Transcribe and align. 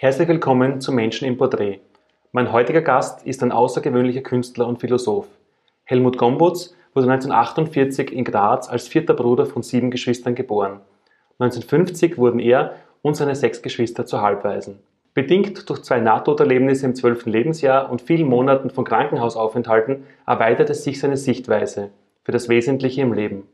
Herzlich 0.00 0.28
willkommen 0.28 0.80
zu 0.80 0.92
Menschen 0.92 1.26
im 1.26 1.36
Porträt. 1.36 1.80
Mein 2.30 2.52
heutiger 2.52 2.82
Gast 2.82 3.26
ist 3.26 3.42
ein 3.42 3.50
außergewöhnlicher 3.50 4.20
Künstler 4.20 4.68
und 4.68 4.78
Philosoph. 4.78 5.26
Helmut 5.82 6.18
Gombutz 6.18 6.72
wurde 6.94 7.10
1948 7.10 8.12
in 8.12 8.22
Graz 8.22 8.68
als 8.68 8.86
vierter 8.86 9.14
Bruder 9.14 9.44
von 9.44 9.64
sieben 9.64 9.90
Geschwistern 9.90 10.36
geboren. 10.36 10.82
1950 11.40 12.16
wurden 12.16 12.38
er 12.38 12.76
und 13.02 13.16
seine 13.16 13.34
sechs 13.34 13.60
Geschwister 13.60 14.06
zu 14.06 14.22
Halbwaisen. 14.22 14.78
Bedingt 15.14 15.68
durch 15.68 15.82
zwei 15.82 15.98
Nahtoderlebnisse 15.98 16.86
im 16.86 16.94
zwölften 16.94 17.30
Lebensjahr 17.30 17.90
und 17.90 18.00
vielen 18.00 18.28
Monaten 18.28 18.70
von 18.70 18.84
Krankenhausaufenthalten 18.84 20.04
erweiterte 20.28 20.74
sich 20.74 21.00
seine 21.00 21.16
Sichtweise 21.16 21.90
für 22.22 22.30
das 22.30 22.48
Wesentliche 22.48 23.02
im 23.02 23.12
Leben. 23.12 23.48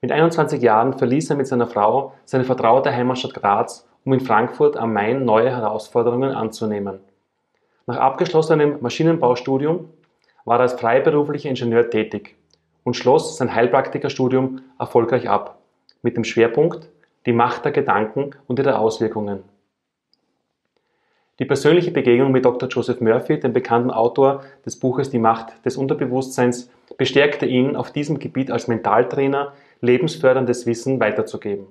Mit 0.00 0.12
21 0.12 0.62
Jahren 0.62 0.92
verließ 0.92 1.30
er 1.30 1.36
mit 1.36 1.48
seiner 1.48 1.66
Frau 1.66 2.14
seine 2.24 2.44
vertraute 2.44 2.94
Heimatstadt 2.94 3.34
Graz 3.34 3.88
um 4.04 4.12
in 4.12 4.20
Frankfurt 4.20 4.76
am 4.76 4.92
Main 4.92 5.24
neue 5.24 5.50
Herausforderungen 5.50 6.32
anzunehmen. 6.32 7.00
Nach 7.86 7.96
abgeschlossenem 7.96 8.78
Maschinenbaustudium 8.80 9.88
war 10.44 10.58
er 10.58 10.62
als 10.62 10.74
freiberuflicher 10.74 11.48
Ingenieur 11.48 11.90
tätig 11.90 12.36
und 12.84 12.96
schloss 12.96 13.36
sein 13.36 13.54
Heilpraktikerstudium 13.54 14.60
erfolgreich 14.78 15.28
ab, 15.28 15.58
mit 16.02 16.16
dem 16.16 16.24
Schwerpunkt 16.24 16.88
die 17.26 17.32
Macht 17.32 17.64
der 17.64 17.72
Gedanken 17.72 18.30
und 18.46 18.58
ihre 18.58 18.78
Auswirkungen. 18.78 19.44
Die 21.38 21.44
persönliche 21.44 21.90
Begegnung 21.90 22.30
mit 22.30 22.44
Dr. 22.44 22.68
Joseph 22.68 23.00
Murphy, 23.00 23.40
dem 23.40 23.52
bekannten 23.52 23.90
Autor 23.90 24.44
des 24.66 24.78
Buches 24.78 25.10
Die 25.10 25.18
Macht 25.18 25.64
des 25.64 25.76
Unterbewusstseins, 25.76 26.70
bestärkte 26.98 27.46
ihn, 27.46 27.74
auf 27.74 27.90
diesem 27.90 28.18
Gebiet 28.18 28.50
als 28.50 28.68
Mentaltrainer 28.68 29.52
lebensförderndes 29.80 30.66
Wissen 30.66 31.00
weiterzugeben. 31.00 31.66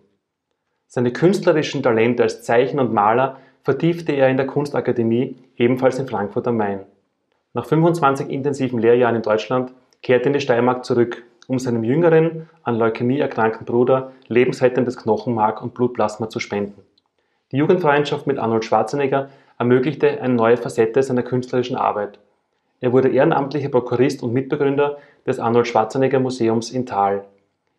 Seine 0.94 1.14
künstlerischen 1.14 1.82
Talente 1.82 2.22
als 2.22 2.44
Zeichner 2.44 2.82
und 2.82 2.92
Maler 2.92 3.38
vertiefte 3.64 4.12
er 4.12 4.28
in 4.28 4.36
der 4.36 4.46
Kunstakademie, 4.46 5.38
ebenfalls 5.56 5.98
in 5.98 6.06
Frankfurt 6.06 6.50
am 6.50 6.58
Main. 6.58 6.82
Nach 7.54 7.66
25 7.66 8.28
intensiven 8.28 8.78
Lehrjahren 8.78 9.16
in 9.16 9.22
Deutschland 9.22 9.72
kehrte 10.02 10.26
er 10.26 10.28
in 10.28 10.34
die 10.34 10.42
Steiermark 10.42 10.84
zurück, 10.84 11.24
um 11.48 11.60
seinem 11.60 11.86
jüngeren, 11.86 12.50
an 12.64 12.76
Leukämie 12.76 13.20
erkrankten 13.20 13.66
Bruder 13.66 14.12
lebensrettendes 14.28 14.98
Knochenmark 14.98 15.62
und 15.62 15.74
Blutplasma 15.74 16.28
zu 16.28 16.42
spenden. 16.42 16.82
Die 17.54 17.58
Jugendfreundschaft 17.58 18.28
mit 18.28 18.38
Arnold 18.38 18.66
Schwarzenegger 18.66 19.30
ermöglichte 19.58 20.20
eine 20.22 20.34
neue 20.34 20.58
Facette 20.58 21.04
seiner 21.04 21.24
künstlerischen 21.24 21.78
Arbeit. 21.78 22.20
Er 22.82 22.92
wurde 22.92 23.08
ehrenamtlicher 23.08 23.70
Prokurist 23.70 24.24
und 24.24 24.34
Mitbegründer 24.34 24.98
des 25.26 25.40
Arnold 25.40 25.70
Schwarzenegger 25.70 26.20
Museums 26.20 26.70
in 26.70 26.86
Thal. 26.86 27.24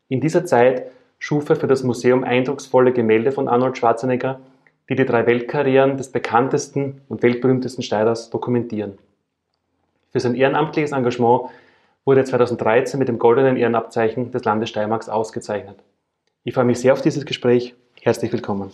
In 0.09 0.23
dieser 0.23 0.47
Zeit 0.47 0.91
schuf 1.23 1.49
er 1.49 1.55
für 1.55 1.69
das 1.69 1.85
Museum 1.85 2.25
eindrucksvolle 2.25 2.93
Gemälde 2.93 3.31
von 3.31 3.47
Arnold 3.47 3.79
Schwarzenegger, 3.79 4.41
die 4.91 4.97
die 4.97 5.05
drei 5.05 5.25
Weltkarrieren 5.25 5.97
des 5.97 6.11
bekanntesten 6.11 7.01
und 7.09 7.23
weltberühmtesten 7.23 7.85
Steirers 7.85 8.29
dokumentieren. 8.29 8.99
Für 10.11 10.19
sein 10.19 10.35
ehrenamtliches 10.35 10.91
Engagement 10.91 11.43
wurde 12.05 12.23
er 12.23 12.27
2013 12.27 12.99
mit 12.99 13.07
dem 13.07 13.21
goldenen 13.21 13.57
Ehrenabzeichen 13.57 14.33
des 14.33 14.43
Landes 14.43 14.71
Steiermarks 14.71 15.09
ausgezeichnet. 15.09 15.77
Ich 16.43 16.55
freue 16.55 16.65
mich 16.65 16.81
sehr 16.81 16.93
auf 16.93 17.03
dieses 17.03 17.25
Gespräch. 17.25 17.77
Herzlich 18.01 18.33
willkommen. 18.33 18.73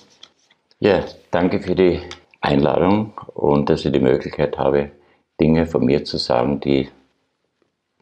Ja, 0.79 1.05
danke 1.31 1.61
für 1.61 1.75
die 1.75 2.01
Einladung 2.41 3.13
und 3.35 3.69
dass 3.69 3.85
ich 3.85 3.93
die 3.93 4.01
Möglichkeit 4.01 4.57
habe, 4.57 4.93
Dinge 5.39 5.67
von 5.67 5.85
mir 5.85 6.03
zu 6.03 6.17
sagen, 6.17 6.61
die 6.61 6.89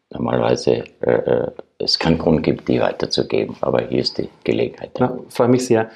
normalerweise 0.09 0.85
äh, 1.01 1.11
äh, 1.11 1.51
es 1.79 1.99
keinen 1.99 2.17
Grund 2.17 2.43
gibt, 2.43 2.67
die 2.67 2.79
weiterzugeben. 2.79 3.55
Aber 3.61 3.81
hier 3.81 3.99
ist 3.99 4.17
die 4.17 4.29
Gelegenheit. 4.43 4.91
Na, 4.99 5.17
freue 5.29 5.47
mich 5.47 5.65
sehr. 5.65 5.89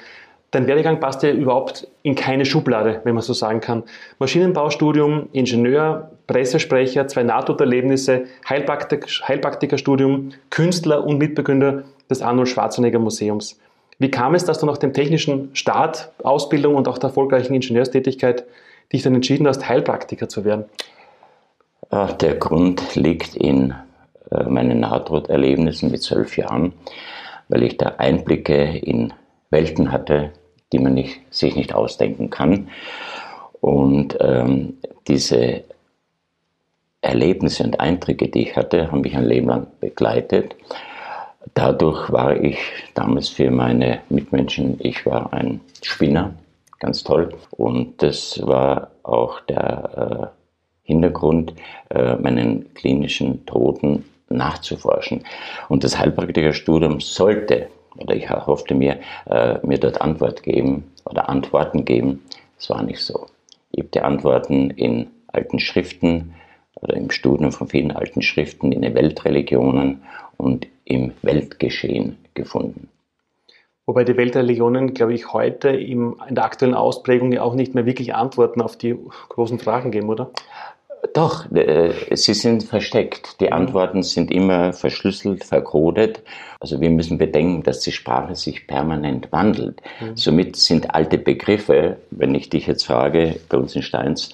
Dein 0.52 0.66
Werdegang 0.66 1.00
passt 1.00 1.22
ja 1.22 1.30
überhaupt 1.30 1.88
in 2.02 2.14
keine 2.14 2.44
Schublade, 2.44 3.00
wenn 3.04 3.14
man 3.14 3.22
so 3.22 3.32
sagen 3.32 3.60
kann. 3.60 3.84
Maschinenbaustudium, 4.18 5.28
Ingenieur, 5.32 6.10
Pressesprecher, 6.26 7.08
zwei 7.08 7.22
NATO-Erlebnisse, 7.22 8.24
Heilpraktik 8.46 9.06
Heilpraktikerstudium, 9.26 10.32
Künstler 10.50 11.04
und 11.04 11.16
Mitbegründer 11.18 11.84
des 12.10 12.20
Arnold 12.20 12.50
Schwarzenegger 12.50 12.98
Museums. 12.98 13.58
Wie 13.98 14.10
kam 14.10 14.34
es, 14.34 14.44
dass 14.44 14.58
du 14.58 14.66
nach 14.66 14.76
dem 14.76 14.92
technischen 14.92 15.54
Start, 15.54 16.12
Ausbildung 16.22 16.74
und 16.74 16.86
auch 16.86 16.98
der 16.98 17.08
erfolgreichen 17.08 17.54
Ingenieurstätigkeit 17.54 18.44
dich 18.92 19.02
dann 19.02 19.14
entschieden 19.14 19.48
hast, 19.48 19.68
Heilpraktiker 19.68 20.28
zu 20.28 20.44
werden? 20.44 20.64
Der 22.20 22.34
Grund 22.34 22.94
liegt 22.94 23.36
in 23.36 23.74
äh, 24.32 24.44
meinen 24.44 24.80
Nahtoderlebnissen 24.80 25.90
mit 25.90 26.02
zwölf 26.02 26.36
Jahren, 26.36 26.72
weil 27.48 27.62
ich 27.62 27.76
da 27.76 27.94
Einblicke 27.98 28.78
in 28.78 29.12
Welten 29.50 29.92
hatte, 29.92 30.32
die 30.72 30.78
man 30.78 30.94
nicht, 30.94 31.20
sich 31.30 31.54
nicht 31.54 31.74
ausdenken 31.74 32.30
kann. 32.30 32.68
Und 33.60 34.16
ähm, 34.20 34.78
diese 35.06 35.62
Erlebnisse 37.02 37.64
und 37.64 37.80
Eindrücke, 37.80 38.28
die 38.28 38.42
ich 38.48 38.56
hatte, 38.56 38.90
haben 38.90 39.02
mich 39.02 39.16
ein 39.16 39.24
Leben 39.24 39.48
lang 39.48 39.66
begleitet. 39.80 40.56
Dadurch 41.54 42.10
war 42.10 42.36
ich 42.36 42.58
damals 42.94 43.28
für 43.28 43.50
meine 43.50 44.00
Mitmenschen, 44.08 44.76
ich 44.78 45.04
war 45.04 45.32
ein 45.32 45.60
Spinner, 45.82 46.34
ganz 46.78 47.02
toll. 47.02 47.34
Und 47.50 48.02
das 48.02 48.40
war 48.46 48.90
auch 49.02 49.40
der 49.40 50.32
äh, 50.32 50.88
Hintergrund, 50.88 51.54
äh, 51.90 52.16
meinen 52.16 52.72
klinischen 52.74 53.44
Toten 53.46 54.04
nachzuforschen. 54.36 55.24
Und 55.68 55.84
das 55.84 55.98
Heilpraktikerstudium 55.98 57.00
sollte, 57.00 57.68
oder 57.96 58.14
ich 58.14 58.30
hoffte 58.30 58.74
mir, 58.74 58.98
äh, 59.26 59.58
mir 59.66 59.78
dort 59.78 60.00
Antwort 60.00 60.42
geben 60.42 60.84
oder 61.04 61.28
Antworten 61.28 61.84
geben. 61.84 62.22
Es 62.58 62.70
war 62.70 62.82
nicht 62.82 63.00
so. 63.00 63.26
Ich 63.70 63.80
habe 63.80 63.90
die 63.92 64.00
Antworten 64.00 64.70
in 64.70 65.08
alten 65.28 65.58
Schriften 65.58 66.34
oder 66.80 66.96
im 66.96 67.10
Studium 67.10 67.52
von 67.52 67.68
vielen 67.68 67.92
alten 67.92 68.22
Schriften 68.22 68.72
in 68.72 68.82
den 68.82 68.94
Weltreligionen 68.94 70.02
und 70.36 70.66
im 70.84 71.12
Weltgeschehen 71.22 72.18
gefunden. 72.34 72.88
Wobei 73.86 74.04
die 74.04 74.16
Weltreligionen, 74.16 74.94
glaube 74.94 75.12
ich, 75.12 75.32
heute 75.32 75.70
im, 75.70 76.16
in 76.28 76.34
der 76.34 76.44
aktuellen 76.44 76.74
Ausprägung 76.74 77.32
ja 77.32 77.42
auch 77.42 77.54
nicht 77.54 77.74
mehr 77.74 77.84
wirklich 77.84 78.14
Antworten 78.14 78.62
auf 78.62 78.76
die 78.76 78.96
großen 79.28 79.58
Fragen 79.58 79.90
geben, 79.90 80.08
oder? 80.08 80.30
Doch, 81.14 81.50
äh, 81.50 82.14
sie 82.14 82.34
sind 82.34 82.62
versteckt. 82.62 83.40
Die 83.40 83.50
Antworten 83.50 84.02
sind 84.02 84.30
immer 84.30 84.72
verschlüsselt, 84.72 85.44
verkodet. 85.44 86.22
Also 86.60 86.80
wir 86.80 86.90
müssen 86.90 87.18
bedenken, 87.18 87.64
dass 87.64 87.80
die 87.80 87.90
Sprache 87.90 88.36
sich 88.36 88.68
permanent 88.68 89.32
wandelt. 89.32 89.82
Mhm. 90.00 90.16
Somit 90.16 90.56
sind 90.56 90.94
alte 90.94 91.18
Begriffe, 91.18 91.96
wenn 92.10 92.34
ich 92.34 92.50
dich 92.50 92.68
jetzt 92.68 92.84
frage, 92.84 93.40
bei 93.48 93.58
uns 93.58 93.74
in 93.74 93.82
Steins, 93.82 94.30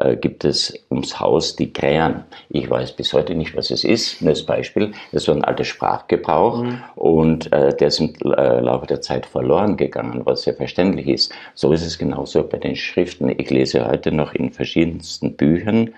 äh, 0.00 0.16
gibt 0.16 0.44
es 0.44 0.74
ums 0.90 1.20
Haus 1.20 1.56
die 1.56 1.72
Krähen. 1.72 2.24
Ich 2.48 2.68
weiß 2.68 2.92
bis 2.92 3.12
heute 3.12 3.34
nicht, 3.34 3.56
was 3.56 3.70
es 3.70 3.84
ist. 3.84 4.22
Nur 4.22 4.30
als 4.30 4.44
Beispiel, 4.44 4.92
das 5.12 5.28
war 5.28 5.34
ein 5.34 5.44
alter 5.44 5.64
Sprachgebrauch 5.64 6.62
mhm. 6.62 6.82
und 6.96 7.52
äh, 7.52 7.76
der 7.76 7.88
ist 7.88 8.00
im 8.00 8.14
äh, 8.24 8.60
Laufe 8.60 8.86
der 8.86 9.00
Zeit 9.00 9.26
verloren 9.26 9.76
gegangen, 9.76 10.22
was 10.24 10.42
sehr 10.42 10.54
verständlich 10.54 11.06
ist. 11.06 11.32
So 11.54 11.72
ist 11.72 11.84
es 11.84 11.98
genauso 11.98 12.42
bei 12.42 12.58
den 12.58 12.76
Schriften. 12.76 13.28
Ich 13.28 13.50
lese 13.50 13.86
heute 13.86 14.10
noch 14.10 14.34
in 14.34 14.50
verschiedensten 14.50 15.36
Büchern 15.36 15.94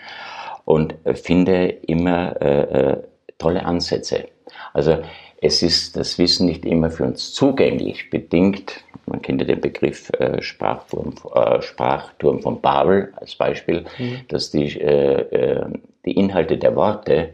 und 0.64 0.94
finde 1.14 1.68
immer 1.68 2.40
äh, 2.42 2.60
äh 2.60 3.02
tolle 3.38 3.64
Ansätze. 3.64 4.28
Also 4.72 4.98
es 5.42 5.62
ist 5.62 5.96
das 5.96 6.18
Wissen 6.18 6.46
nicht 6.46 6.64
immer 6.64 6.90
für 6.90 7.04
uns 7.04 7.34
zugänglich, 7.34 8.08
bedingt 8.10 8.84
man 9.06 9.20
kennt 9.20 9.40
ja 9.40 9.46
den 9.46 9.60
Begriff 9.60 10.10
äh, 10.18 10.40
Sprachturm, 10.40 11.14
äh, 11.34 11.60
Sprachturm 11.60 12.40
von 12.40 12.60
Babel 12.60 13.12
als 13.16 13.34
Beispiel, 13.34 13.84
mhm. 13.98 14.20
dass 14.28 14.50
die, 14.50 14.80
äh, 14.80 15.20
äh 15.20 15.66
die 16.04 16.12
Inhalte 16.12 16.58
der 16.58 16.74
Worte 16.74 17.30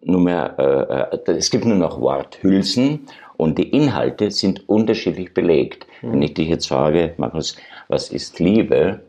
nur 0.00 0.20
mehr, 0.20 0.54
äh, 0.58 1.32
äh, 1.32 1.36
es 1.36 1.50
gibt 1.50 1.64
nur 1.64 1.76
noch 1.76 2.00
Worthülsen 2.00 3.06
und 3.36 3.58
die 3.58 3.68
Inhalte 3.70 4.30
sind 4.30 4.68
unterschiedlich 4.68 5.34
belegt. 5.34 5.86
Mhm. 6.02 6.12
Wenn 6.12 6.22
ich 6.22 6.34
dich 6.34 6.48
jetzt 6.48 6.68
frage, 6.68 7.14
Markus, 7.16 7.56
was 7.88 8.10
ist 8.10 8.38
Liebe, 8.38 9.00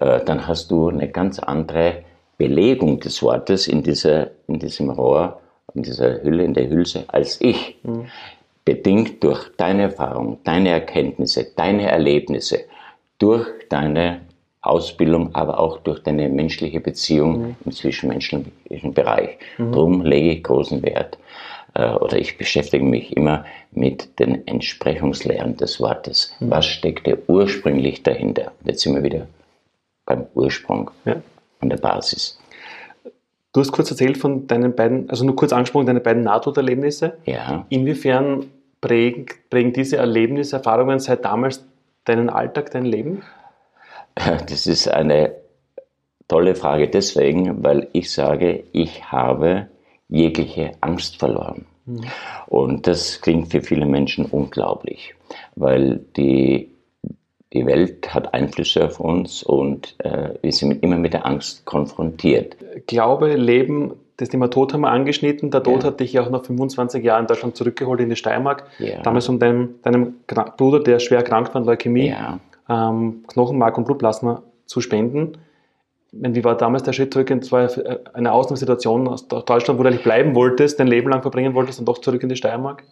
dann 0.00 0.48
hast 0.48 0.72
du 0.72 0.88
eine 0.88 1.08
ganz 1.08 1.38
andere 1.38 2.02
Belegung 2.36 2.98
des 2.98 3.22
Wortes 3.22 3.68
in, 3.68 3.84
dieser, 3.84 4.32
in 4.48 4.58
diesem 4.58 4.90
Rohr, 4.90 5.40
in 5.72 5.82
dieser 5.82 6.22
Hülle, 6.22 6.44
in 6.44 6.54
der 6.54 6.68
Hülse 6.68 7.04
als 7.08 7.40
ich. 7.40 7.76
Mhm 7.82 8.06
bedingt 8.64 9.22
durch 9.22 9.50
deine 9.56 9.82
Erfahrung, 9.82 10.38
deine 10.44 10.70
Erkenntnisse, 10.70 11.52
deine 11.54 11.90
Erlebnisse, 11.90 12.64
durch 13.18 13.46
deine 13.68 14.22
Ausbildung, 14.62 15.34
aber 15.34 15.60
auch 15.60 15.78
durch 15.78 16.02
deine 16.02 16.28
menschliche 16.28 16.80
Beziehung 16.80 17.38
mhm. 17.38 17.56
im 17.64 17.72
zwischenmenschlichen 17.72 18.94
Bereich. 18.94 19.38
Mhm. 19.58 19.72
Darum 19.72 20.02
lege 20.02 20.32
ich 20.32 20.42
großen 20.42 20.82
Wert 20.82 21.18
äh, 21.74 21.90
oder 21.90 22.18
ich 22.18 22.38
beschäftige 22.38 22.84
mich 22.84 23.14
immer 23.14 23.44
mit 23.72 24.18
den 24.18 24.46
Entsprechungslehren 24.46 25.56
des 25.58 25.80
Wortes. 25.80 26.34
Mhm. 26.40 26.50
Was 26.50 26.66
steckte 26.66 27.22
ursprünglich 27.26 28.02
dahinter? 28.02 28.52
Jetzt 28.64 28.82
sind 28.82 28.94
wir 28.94 29.02
wieder 29.02 29.26
beim 30.06 30.26
Ursprung, 30.34 30.90
ja. 31.04 31.16
an 31.60 31.68
der 31.68 31.76
Basis. 31.76 32.38
Du 33.54 33.60
hast 33.60 33.70
kurz 33.70 33.88
erzählt 33.88 34.18
von 34.18 34.48
deinen 34.48 34.74
beiden, 34.74 35.08
also 35.08 35.24
nur 35.24 35.36
kurz 35.36 35.52
angesprochen, 35.52 35.86
deine 35.86 36.00
beiden 36.00 36.24
Nahtoderlebnisse. 36.24 37.18
Ja. 37.24 37.64
Inwiefern 37.68 38.46
prägen, 38.80 39.26
prägen 39.48 39.72
diese 39.72 39.96
Erlebnisse, 39.96 40.56
Erfahrungen 40.56 40.98
seit 40.98 41.24
damals 41.24 41.64
deinen 42.04 42.28
Alltag, 42.28 42.70
dein 42.72 42.84
Leben? 42.84 43.22
Das 44.48 44.66
ist 44.68 44.88
eine 44.88 45.34
tolle 46.28 46.54
Frage 46.54 46.88
deswegen, 46.88 47.64
weil 47.64 47.88
ich 47.92 48.12
sage, 48.12 48.64
ich 48.72 49.10
habe 49.10 49.68
jegliche 50.08 50.72
Angst 50.80 51.18
verloren. 51.18 51.66
Mhm. 51.86 52.04
Und 52.46 52.86
das 52.86 53.20
klingt 53.20 53.50
für 53.50 53.60
viele 53.62 53.86
Menschen 53.86 54.26
unglaublich, 54.26 55.14
weil 55.56 56.00
die, 56.16 56.70
die 57.54 57.66
Welt 57.66 58.14
hat 58.14 58.34
Einflüsse 58.34 58.84
auf 58.84 59.00
uns 59.00 59.42
und 59.42 59.94
äh, 59.98 60.30
wir 60.42 60.52
sind 60.52 60.82
immer 60.82 60.96
mit 60.96 61.12
der 61.12 61.26
Angst 61.26 61.64
konfrontiert. 61.64 62.56
Glaube, 62.86 63.34
Leben, 63.34 63.92
das 64.16 64.28
Thema 64.28 64.50
Tod 64.50 64.72
haben 64.72 64.82
wir 64.82 64.90
angeschnitten. 64.90 65.50
Der 65.50 65.62
Tod 65.62 65.82
ja. 65.82 65.88
hat 65.88 66.00
dich 66.00 66.12
ja 66.12 66.22
auch 66.22 66.30
nach 66.30 66.44
25 66.44 67.02
Jahren 67.02 67.22
in 67.22 67.26
Deutschland 67.26 67.56
zurückgeholt 67.56 68.00
in 68.00 68.10
die 68.10 68.16
Steiermark. 68.16 68.64
Ja. 68.78 69.00
Damals 69.02 69.28
um 69.28 69.38
deinem, 69.38 69.76
deinem 69.82 70.14
Bruder, 70.56 70.80
der 70.80 70.98
schwer 70.98 71.18
erkrankt 71.18 71.54
war 71.54 71.62
an 71.62 71.66
Leukämie, 71.66 72.10
ja. 72.10 72.38
ähm, 72.68 73.24
Knochenmark 73.28 73.78
und 73.78 73.84
Blutplasma 73.84 74.42
zu 74.66 74.80
spenden 74.80 75.38
wie 76.16 76.44
war 76.44 76.56
damals 76.56 76.82
der 76.84 76.92
Schritt 76.92 77.12
zurück? 77.12 77.30
Es 77.30 77.50
war 77.50 77.68
eine 78.12 78.32
Ausnahmesituation 78.32 79.08
aus 79.08 79.26
Deutschland, 79.28 79.78
wo 79.78 79.82
du 79.82 79.88
eigentlich 79.88 80.04
bleiben 80.04 80.34
wolltest, 80.34 80.78
dein 80.78 80.86
Leben 80.86 81.10
lang 81.10 81.22
verbringen 81.22 81.54
wolltest 81.54 81.80
und 81.80 81.86
doch 81.86 81.98
zurück 81.98 82.22
in 82.22 82.28
die 82.28 82.36
Steiermark? 82.36 82.84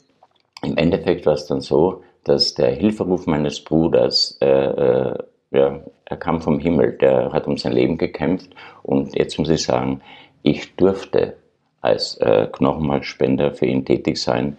Im 0.62 0.76
Endeffekt 0.76 1.26
war 1.26 1.34
es 1.34 1.46
dann 1.46 1.60
so, 1.60 2.02
dass 2.24 2.54
der 2.54 2.70
Hilferuf 2.70 3.26
meines 3.26 3.60
Bruders, 3.60 4.38
äh, 4.40 4.46
äh, 4.46 5.18
ja, 5.50 5.80
er 6.04 6.16
kam 6.16 6.40
vom 6.40 6.58
Himmel, 6.58 6.92
der 6.92 7.32
hat 7.32 7.46
um 7.46 7.56
sein 7.56 7.72
Leben 7.72 7.98
gekämpft 7.98 8.50
und 8.82 9.14
jetzt 9.16 9.38
muss 9.38 9.50
ich 9.50 9.62
sagen, 9.62 10.00
ich 10.42 10.74
durfte 10.76 11.36
als 11.80 12.16
äh, 12.18 12.48
Knochenmarkspender 12.50 13.52
für 13.52 13.66
ihn 13.66 13.84
tätig 13.84 14.16
sein. 14.18 14.56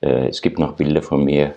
Äh, 0.00 0.28
es 0.28 0.40
gibt 0.40 0.58
noch 0.58 0.74
Bilder 0.74 1.02
von 1.02 1.24
mir, 1.24 1.54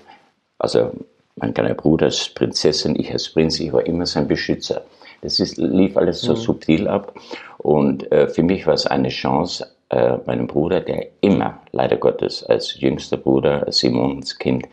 also 0.57 0.91
mein 1.35 1.53
kleiner 1.53 1.75
Bruder 1.75 2.05
als 2.05 2.29
Prinzessin, 2.29 2.99
ich 2.99 3.11
als 3.11 3.29
Prinz, 3.29 3.59
ich 3.59 3.71
war 3.71 3.85
immer 3.85 4.05
sein 4.05 4.27
Beschützer. 4.27 4.83
Das 5.21 5.39
ist, 5.39 5.57
lief 5.57 5.97
alles 5.97 6.21
so 6.21 6.33
mhm. 6.33 6.37
subtil 6.37 6.87
ab. 6.87 7.13
Und 7.57 8.11
äh, 8.11 8.27
für 8.27 8.43
mich 8.43 8.65
war 8.65 8.73
es 8.73 8.85
eine 8.85 9.09
Chance, 9.09 9.67
äh, 9.89 10.17
meinem 10.25 10.47
Bruder, 10.47 10.81
der 10.81 11.07
immer, 11.21 11.61
leider 11.71 11.97
Gottes, 11.97 12.43
als 12.43 12.79
jüngster 12.79 13.17
Bruder, 13.17 13.65
als 13.65 13.79
Simonskind, 13.79 14.67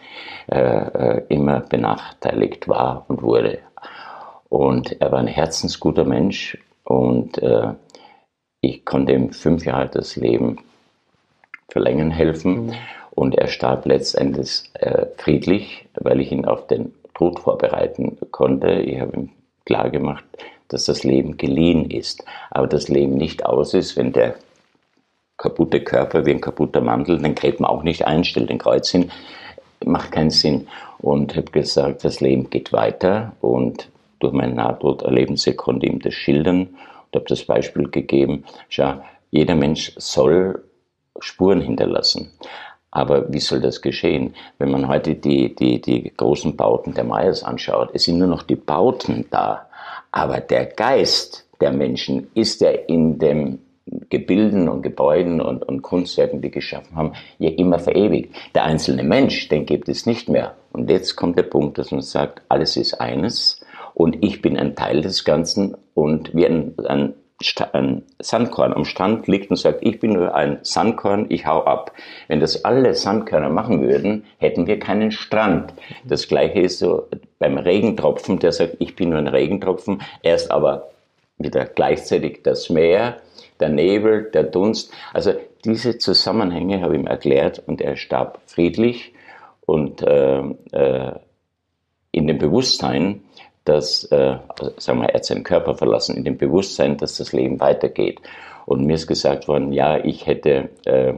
äh, 0.50 0.58
äh, 0.58 1.22
immer 1.28 1.60
benachteiligt 1.60 2.68
war 2.68 3.04
und 3.08 3.22
wurde. 3.22 3.58
Und 4.48 5.00
er 5.00 5.12
war 5.12 5.20
ein 5.20 5.26
herzensguter 5.26 6.04
Mensch 6.04 6.58
und 6.84 7.38
äh, 7.38 7.72
ich 8.60 8.84
konnte 8.84 9.12
ihm 9.12 9.32
fünf 9.32 9.64
Jahre 9.64 9.88
das 9.88 10.16
Leben 10.16 10.58
verlängern 11.68 12.10
helfen. 12.10 12.66
Mhm. 12.66 12.72
Und 13.10 13.36
er 13.36 13.46
starb 13.46 13.86
letztendlich 13.86 14.70
äh, 14.74 15.06
friedlich, 15.16 15.86
weil 15.94 16.20
ich 16.20 16.32
ihn 16.32 16.44
auf 16.44 16.66
den 16.66 16.92
Tod 17.14 17.38
vorbereiten 17.38 18.18
konnte. 18.32 18.72
Ich 18.72 19.00
habe 19.00 19.16
ihm 19.16 19.30
klar 19.64 19.90
gemacht, 19.90 20.24
dass 20.68 20.86
das 20.86 21.04
Leben 21.04 21.36
geliehen 21.36 21.90
ist, 21.90 22.24
aber 22.50 22.66
das 22.66 22.88
Leben 22.88 23.14
nicht 23.14 23.46
aus 23.46 23.74
ist, 23.74 23.96
wenn 23.96 24.12
der 24.12 24.34
kaputte 25.36 25.80
Körper 25.80 26.24
wie 26.26 26.32
ein 26.32 26.40
kaputter 26.40 26.80
Mantel 26.80 27.20
den 27.20 27.34
Gräben 27.34 27.64
auch 27.64 27.82
nicht 27.82 28.06
einstellt, 28.06 28.50
den 28.50 28.58
Kreuz 28.58 28.90
hin, 28.90 29.10
macht 29.84 30.12
keinen 30.12 30.30
Sinn. 30.30 30.68
Und 30.98 31.36
habe 31.36 31.50
gesagt, 31.50 32.04
das 32.04 32.20
Leben 32.20 32.48
geht 32.48 32.72
weiter 32.72 33.32
und 33.40 33.90
durch 34.20 34.32
mein 34.32 34.54
Nahtoderlebnisse 34.54 35.54
konnte 35.54 35.86
ihm 35.86 36.00
das 36.00 36.14
schildern 36.14 36.60
und 36.68 37.14
habe 37.14 37.26
das 37.28 37.44
Beispiel 37.44 37.88
gegeben, 37.90 38.44
schau, 38.68 38.94
jeder 39.30 39.54
Mensch 39.54 39.92
soll 39.96 40.64
Spuren 41.20 41.60
hinterlassen. 41.60 42.30
Aber 42.90 43.32
wie 43.32 43.40
soll 43.40 43.60
das 43.60 43.82
geschehen? 43.82 44.34
Wenn 44.58 44.70
man 44.70 44.88
heute 44.88 45.16
die, 45.16 45.54
die, 45.54 45.80
die 45.80 46.12
großen 46.16 46.56
Bauten 46.56 46.94
der 46.94 47.04
Mayas 47.04 47.42
anschaut, 47.42 47.90
es 47.92 48.04
sind 48.04 48.18
nur 48.18 48.28
noch 48.28 48.42
die 48.42 48.56
Bauten 48.56 49.26
da. 49.30 49.68
Aber 50.12 50.40
der 50.40 50.66
Geist 50.66 51.46
der 51.60 51.72
Menschen 51.72 52.28
ist 52.34 52.60
ja 52.60 52.70
in 52.70 53.18
den 53.18 53.58
Gebilden 54.14 54.68
und 54.68 54.82
Gebäuden 54.82 55.40
und, 55.40 55.64
und 55.64 55.82
Kunstwerken, 55.82 56.40
die 56.40 56.52
geschaffen 56.52 56.96
haben, 56.96 57.12
ja 57.38 57.50
immer 57.50 57.80
verewigt. 57.80 58.32
Der 58.54 58.64
einzelne 58.64 59.02
Mensch, 59.02 59.48
den 59.48 59.66
gibt 59.66 59.88
es 59.88 60.06
nicht 60.06 60.28
mehr. 60.28 60.54
Und 60.72 60.88
jetzt 60.88 61.16
kommt 61.16 61.36
der 61.36 61.42
Punkt, 61.42 61.78
dass 61.78 61.90
man 61.90 62.00
sagt, 62.00 62.42
alles 62.48 62.76
ist 62.76 63.00
eines 63.00 63.64
und 63.92 64.24
ich 64.24 64.40
bin 64.40 64.56
ein 64.56 64.76
Teil 64.76 65.02
des 65.02 65.24
Ganzen 65.24 65.76
und 65.94 66.32
wie 66.34 66.46
ein, 66.46 66.74
ein 66.86 67.14
ein 67.72 68.02
Sandkorn 68.20 68.72
am 68.72 68.84
Strand 68.84 69.26
liegt 69.26 69.50
und 69.50 69.56
sagt, 69.56 69.80
ich 69.82 69.98
bin 69.98 70.12
nur 70.12 70.34
ein 70.34 70.60
Sandkorn, 70.62 71.26
ich 71.28 71.46
hau 71.46 71.64
ab. 71.64 71.92
Wenn 72.28 72.40
das 72.40 72.64
alle 72.64 72.94
Sandkörner 72.94 73.50
machen 73.50 73.82
würden, 73.82 74.24
hätten 74.38 74.66
wir 74.66 74.78
keinen 74.78 75.10
Strand. 75.10 75.74
Das 76.04 76.28
gleiche 76.28 76.60
ist 76.60 76.78
so 76.78 77.08
beim 77.40 77.58
Regentropfen, 77.58 78.38
der 78.38 78.52
sagt, 78.52 78.76
ich 78.78 78.94
bin 78.94 79.10
nur 79.10 79.18
ein 79.18 79.26
Regentropfen, 79.26 80.00
er 80.22 80.36
ist 80.36 80.50
aber 80.50 80.90
wieder 81.36 81.64
gleichzeitig 81.64 82.42
das 82.44 82.70
Meer, 82.70 83.16
der 83.60 83.68
Nebel, 83.68 84.30
der 84.32 84.44
Dunst. 84.44 84.92
Also 85.12 85.32
diese 85.64 85.98
Zusammenhänge 85.98 86.82
habe 86.82 86.94
ich 86.94 87.00
ihm 87.00 87.06
erklärt 87.06 87.62
und 87.66 87.80
er 87.80 87.96
starb 87.96 88.40
friedlich 88.46 89.12
und 89.66 90.02
äh, 90.02 90.40
äh, 90.72 91.12
in 92.12 92.26
dem 92.26 92.38
Bewusstsein, 92.38 93.22
dass, 93.64 94.04
äh, 94.04 94.36
also 94.48 94.72
sagen 94.78 95.00
wir, 95.00 95.08
er 95.08 95.14
hat 95.14 95.24
seinen 95.24 95.42
Körper 95.42 95.74
verlassen, 95.74 96.16
in 96.16 96.24
dem 96.24 96.36
Bewusstsein, 96.36 96.96
dass 96.96 97.16
das 97.16 97.32
Leben 97.32 97.60
weitergeht. 97.60 98.20
Und 98.66 98.84
mir 98.84 98.94
ist 98.94 99.06
gesagt 99.06 99.48
worden, 99.48 99.72
ja, 99.72 99.98
ich 99.98 100.26
hätte, 100.26 100.68
äh, 100.84 101.14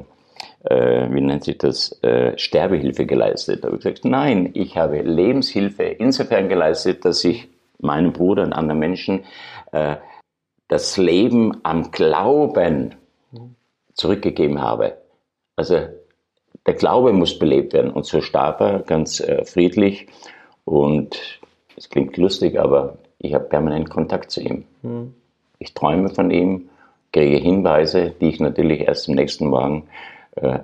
äh, 0.64 1.12
wie 1.12 1.20
nennt 1.20 1.44
sich 1.44 1.58
das, 1.58 2.00
äh, 2.02 2.36
Sterbehilfe 2.38 3.06
geleistet. 3.06 3.62
Da 3.62 3.68
habe 3.68 3.76
ich 3.76 3.82
gesagt, 3.82 4.04
nein, 4.04 4.50
ich 4.54 4.76
habe 4.76 5.02
Lebenshilfe 5.02 5.84
insofern 5.84 6.48
geleistet, 6.48 7.04
dass 7.04 7.24
ich 7.24 7.48
meinem 7.78 8.12
Bruder 8.12 8.42
und 8.42 8.52
anderen 8.52 8.78
Menschen 8.78 9.24
äh, 9.72 9.96
das 10.68 10.96
Leben 10.96 11.58
am 11.62 11.90
Glauben 11.90 12.94
zurückgegeben 13.94 14.60
habe. 14.60 14.96
Also 15.56 15.88
der 16.66 16.74
Glaube 16.74 17.12
muss 17.12 17.38
belebt 17.38 17.72
werden. 17.72 17.90
Und 17.90 18.06
so 18.06 18.20
starb 18.20 18.60
er 18.60 18.80
ganz 18.80 19.20
äh, 19.20 19.44
friedlich. 19.44 20.08
Und 20.64 21.40
es 21.76 21.88
klingt 21.88 22.16
lustig, 22.16 22.58
aber 22.58 22.98
ich 23.18 23.34
habe 23.34 23.44
permanent 23.44 23.88
Kontakt 23.88 24.30
zu 24.30 24.40
ihm. 24.40 24.64
Mhm. 24.82 25.14
Ich 25.58 25.74
träume 25.74 26.10
von 26.10 26.30
ihm, 26.30 26.68
kriege 27.12 27.36
Hinweise, 27.36 28.12
die 28.20 28.28
ich 28.28 28.40
natürlich 28.40 28.80
erst 28.80 29.08
am 29.08 29.14
nächsten 29.14 29.46
Morgen 29.46 29.88
äh, 30.32 30.58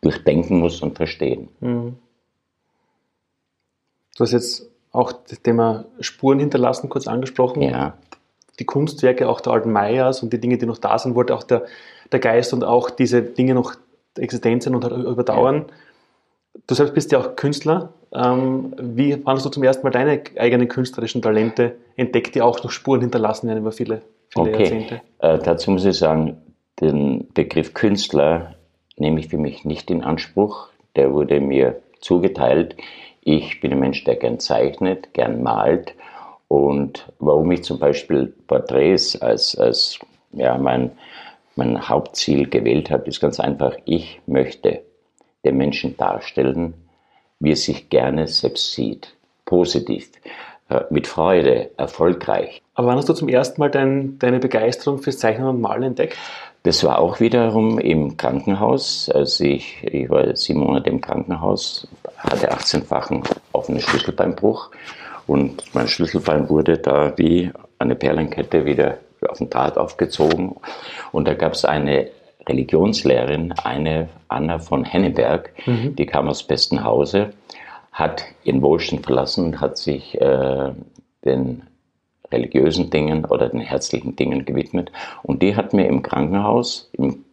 durchdenken 0.00 0.58
muss 0.58 0.80
und 0.82 0.96
verstehen. 0.96 1.48
Mhm. 1.60 1.96
Du 4.16 4.24
hast 4.24 4.32
jetzt 4.32 4.68
auch 4.92 5.12
das 5.12 5.42
Thema 5.42 5.84
Spuren 6.00 6.40
hinterlassen 6.40 6.88
kurz 6.88 7.06
angesprochen. 7.06 7.60
Ja. 7.62 7.98
Die 8.58 8.64
Kunstwerke 8.64 9.28
auch 9.28 9.40
der 9.40 9.52
alten 9.52 9.72
Mayas 9.72 10.22
und 10.22 10.32
die 10.32 10.40
Dinge, 10.40 10.58
die 10.58 10.66
noch 10.66 10.78
da 10.78 10.98
sind, 10.98 11.14
wollte 11.14 11.34
auch 11.34 11.42
der, 11.42 11.64
der 12.12 12.20
Geist 12.20 12.52
und 12.52 12.64
auch 12.64 12.90
diese 12.90 13.22
Dinge 13.22 13.54
noch 13.54 13.74
existent 14.16 14.62
sind 14.62 14.74
und 14.74 14.84
halt 14.84 14.94
überdauern. 14.96 15.66
Du 16.66 16.74
selbst 16.74 16.94
bist 16.94 17.12
ja 17.12 17.18
auch 17.18 17.36
Künstler. 17.36 17.92
Ähm, 18.12 18.74
wie 18.78 19.22
hast 19.26 19.44
du 19.44 19.50
zum 19.50 19.62
ersten 19.62 19.82
Mal 19.82 19.90
deine 19.90 20.22
eigenen 20.38 20.68
künstlerischen 20.68 21.20
Talente 21.20 21.76
entdeckt, 21.96 22.34
die 22.34 22.42
auch 22.42 22.62
noch 22.62 22.70
Spuren 22.70 23.02
hinterlassen 23.02 23.48
werden 23.48 23.58
über 23.58 23.72
viele, 23.72 24.02
viele 24.30 24.48
okay. 24.50 24.62
Jahrzehnte? 24.62 25.00
Äh, 25.18 25.38
dazu 25.38 25.70
muss 25.70 25.84
ich 25.84 25.98
sagen, 25.98 26.38
den 26.80 27.28
Begriff 27.34 27.74
Künstler 27.74 28.54
nehme 28.96 29.20
ich 29.20 29.28
für 29.28 29.38
mich 29.38 29.64
nicht 29.64 29.90
in 29.90 30.02
Anspruch. 30.02 30.68
Der 30.94 31.12
wurde 31.12 31.40
mir 31.40 31.76
zugeteilt. 32.00 32.76
Ich 33.22 33.60
bin 33.60 33.72
ein 33.72 33.80
Mensch, 33.80 34.04
der 34.04 34.16
gern 34.16 34.38
zeichnet, 34.38 35.12
gern 35.12 35.42
malt. 35.42 35.94
Und 36.48 37.12
warum 37.18 37.50
ich 37.50 37.64
zum 37.64 37.78
Beispiel 37.78 38.32
Porträts 38.46 39.20
als, 39.20 39.56
als 39.56 39.98
ja, 40.32 40.56
mein, 40.58 40.92
mein 41.56 41.88
Hauptziel 41.88 42.48
gewählt 42.48 42.90
habe, 42.90 43.08
ist 43.08 43.20
ganz 43.20 43.40
einfach. 43.40 43.74
Ich 43.84 44.20
möchte 44.26 44.82
den 45.44 45.56
Menschen 45.56 45.96
darstellen, 45.96 46.74
wie 47.40 47.52
er 47.52 47.56
sich 47.56 47.88
gerne 47.88 48.28
selbst 48.28 48.72
sieht. 48.72 49.14
Positiv, 49.44 50.10
äh, 50.68 50.82
mit 50.90 51.06
Freude, 51.06 51.70
erfolgreich. 51.76 52.62
Aber 52.74 52.88
wann 52.88 52.96
hast 52.96 53.08
du 53.08 53.12
zum 53.12 53.28
ersten 53.28 53.60
Mal 53.60 53.70
dein, 53.70 54.18
deine 54.18 54.40
Begeisterung 54.40 54.98
fürs 54.98 55.18
Zeichnen 55.18 55.46
und 55.46 55.60
Malen 55.60 55.84
entdeckt? 55.84 56.16
Das 56.64 56.82
war 56.82 56.98
auch 56.98 57.20
wiederum 57.20 57.78
im 57.78 58.16
Krankenhaus. 58.16 59.08
Also 59.08 59.44
ich, 59.44 59.84
ich 59.84 60.10
war 60.10 60.34
sieben 60.34 60.60
Monate 60.60 60.90
im 60.90 61.00
Krankenhaus, 61.00 61.86
hatte 62.18 62.52
18-fachen 62.52 63.22
offenen 63.52 63.80
Schlüsselbeinbruch 63.80 64.70
und 65.26 65.62
mein 65.74 65.88
Schlüsselbein 65.88 66.48
wurde 66.48 66.78
da 66.78 67.16
wie 67.16 67.50
eine 67.78 67.94
Perlenkette 67.94 68.64
wieder 68.64 68.98
auf 69.28 69.38
den 69.38 69.50
Draht 69.50 69.78
aufgezogen. 69.78 70.56
Und 71.12 71.26
da 71.26 71.34
gab 71.34 71.52
es 71.52 71.64
eine 71.64 72.08
Religionslehrerin, 72.48 73.52
eine 73.64 74.08
Anna 74.28 74.58
von 74.58 74.84
Henneberg, 74.84 75.52
mhm. 75.66 75.96
die 75.96 76.06
kam 76.06 76.28
aus 76.28 76.44
Bestenhause, 76.44 77.30
hat 77.92 78.24
ihren 78.44 78.62
Wohlstand 78.62 79.04
verlassen 79.04 79.46
und 79.46 79.60
hat 79.60 79.78
sich 79.78 80.20
äh, 80.20 80.72
den 81.24 81.62
religiösen 82.30 82.90
Dingen 82.90 83.24
oder 83.24 83.48
den 83.48 83.60
herzlichen 83.60 84.16
Dingen 84.16 84.44
gewidmet. 84.44 84.92
Und 85.22 85.42
die 85.42 85.56
hat 85.56 85.72
mir 85.72 85.86
im 85.86 86.02
Krankenhaus, 86.02 86.90
im 86.92 87.24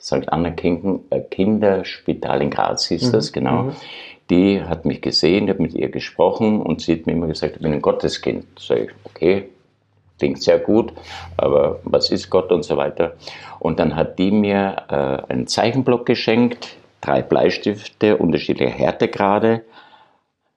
St. 0.00 0.28
Anna 0.28 0.50
äh, 0.50 1.20
Kinderspital 1.30 2.42
in 2.42 2.50
Graz 2.50 2.86
hieß 2.86 3.08
mhm. 3.08 3.12
das 3.12 3.32
genau, 3.32 3.62
mhm. 3.64 3.72
Die 4.30 4.62
hat 4.62 4.84
mich 4.84 5.02
gesehen, 5.02 5.48
habe 5.48 5.62
mit 5.62 5.74
ihr 5.74 5.90
gesprochen 5.90 6.62
und 6.62 6.80
sie 6.80 6.94
hat 6.94 7.06
mir 7.06 7.12
immer 7.12 7.26
gesagt, 7.26 7.56
ich 7.56 7.62
bin 7.62 7.72
ein 7.72 7.82
Gotteskind. 7.82 8.46
Sag 8.58 8.78
ich, 8.78 8.90
okay, 9.04 9.48
klingt 10.18 10.42
sehr 10.42 10.58
gut, 10.58 10.92
aber 11.36 11.80
was 11.84 12.10
ist 12.10 12.30
Gott 12.30 12.50
und 12.52 12.62
so 12.62 12.76
weiter. 12.76 13.16
Und 13.58 13.78
dann 13.78 13.96
hat 13.96 14.18
die 14.18 14.30
mir 14.30 14.76
äh, 14.88 15.32
einen 15.32 15.46
Zeichenblock 15.46 16.06
geschenkt, 16.06 16.76
drei 17.00 17.22
Bleistifte, 17.22 18.16
unterschiedliche 18.16 18.72
Härtegrade, 18.72 19.62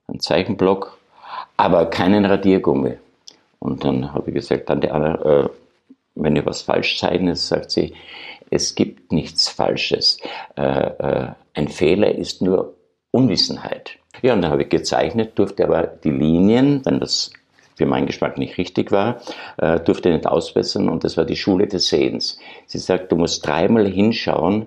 ein 0.07 0.19
Zeichenblock, 0.19 0.97
aber 1.57 1.87
keinen 1.87 2.25
Radiergummi. 2.25 2.97
Und 3.59 3.83
dann 3.83 4.13
habe 4.13 4.29
ich 4.29 4.35
gesagt, 4.35 4.67
Tante 4.67 4.93
Anna, 4.93 5.43
äh, 5.43 5.49
wenn 6.15 6.35
ihr 6.35 6.45
was 6.45 6.61
falsch 6.61 6.97
zeichnet, 6.99 7.37
sagt 7.37 7.71
sie, 7.71 7.93
es 8.49 8.75
gibt 8.75 9.11
nichts 9.11 9.49
Falsches. 9.49 10.19
Äh, 10.55 10.61
äh, 10.61 11.27
ein 11.53 11.67
Fehler 11.67 12.15
ist 12.15 12.41
nur 12.41 12.76
Unwissenheit. 13.11 13.97
Ja, 14.21 14.33
und 14.33 14.41
dann 14.41 14.51
habe 14.51 14.63
ich 14.63 14.69
gezeichnet, 14.69 15.37
durfte 15.37 15.63
aber 15.63 15.83
die 15.83 16.11
Linien, 16.11 16.81
wenn 16.85 16.99
das 16.99 17.31
für 17.77 17.85
meinen 17.85 18.07
Geschmack 18.07 18.39
nicht 18.39 18.57
richtig 18.57 18.91
war, 18.91 19.21
äh, 19.57 19.79
durfte 19.79 20.09
nicht 20.09 20.25
ausbessern 20.25 20.89
und 20.89 21.03
das 21.03 21.15
war 21.15 21.25
die 21.25 21.35
Schule 21.35 21.67
des 21.67 21.87
Sehens. 21.87 22.39
Sie 22.65 22.79
sagt, 22.79 23.11
du 23.11 23.15
musst 23.15 23.45
dreimal 23.45 23.87
hinschauen. 23.87 24.63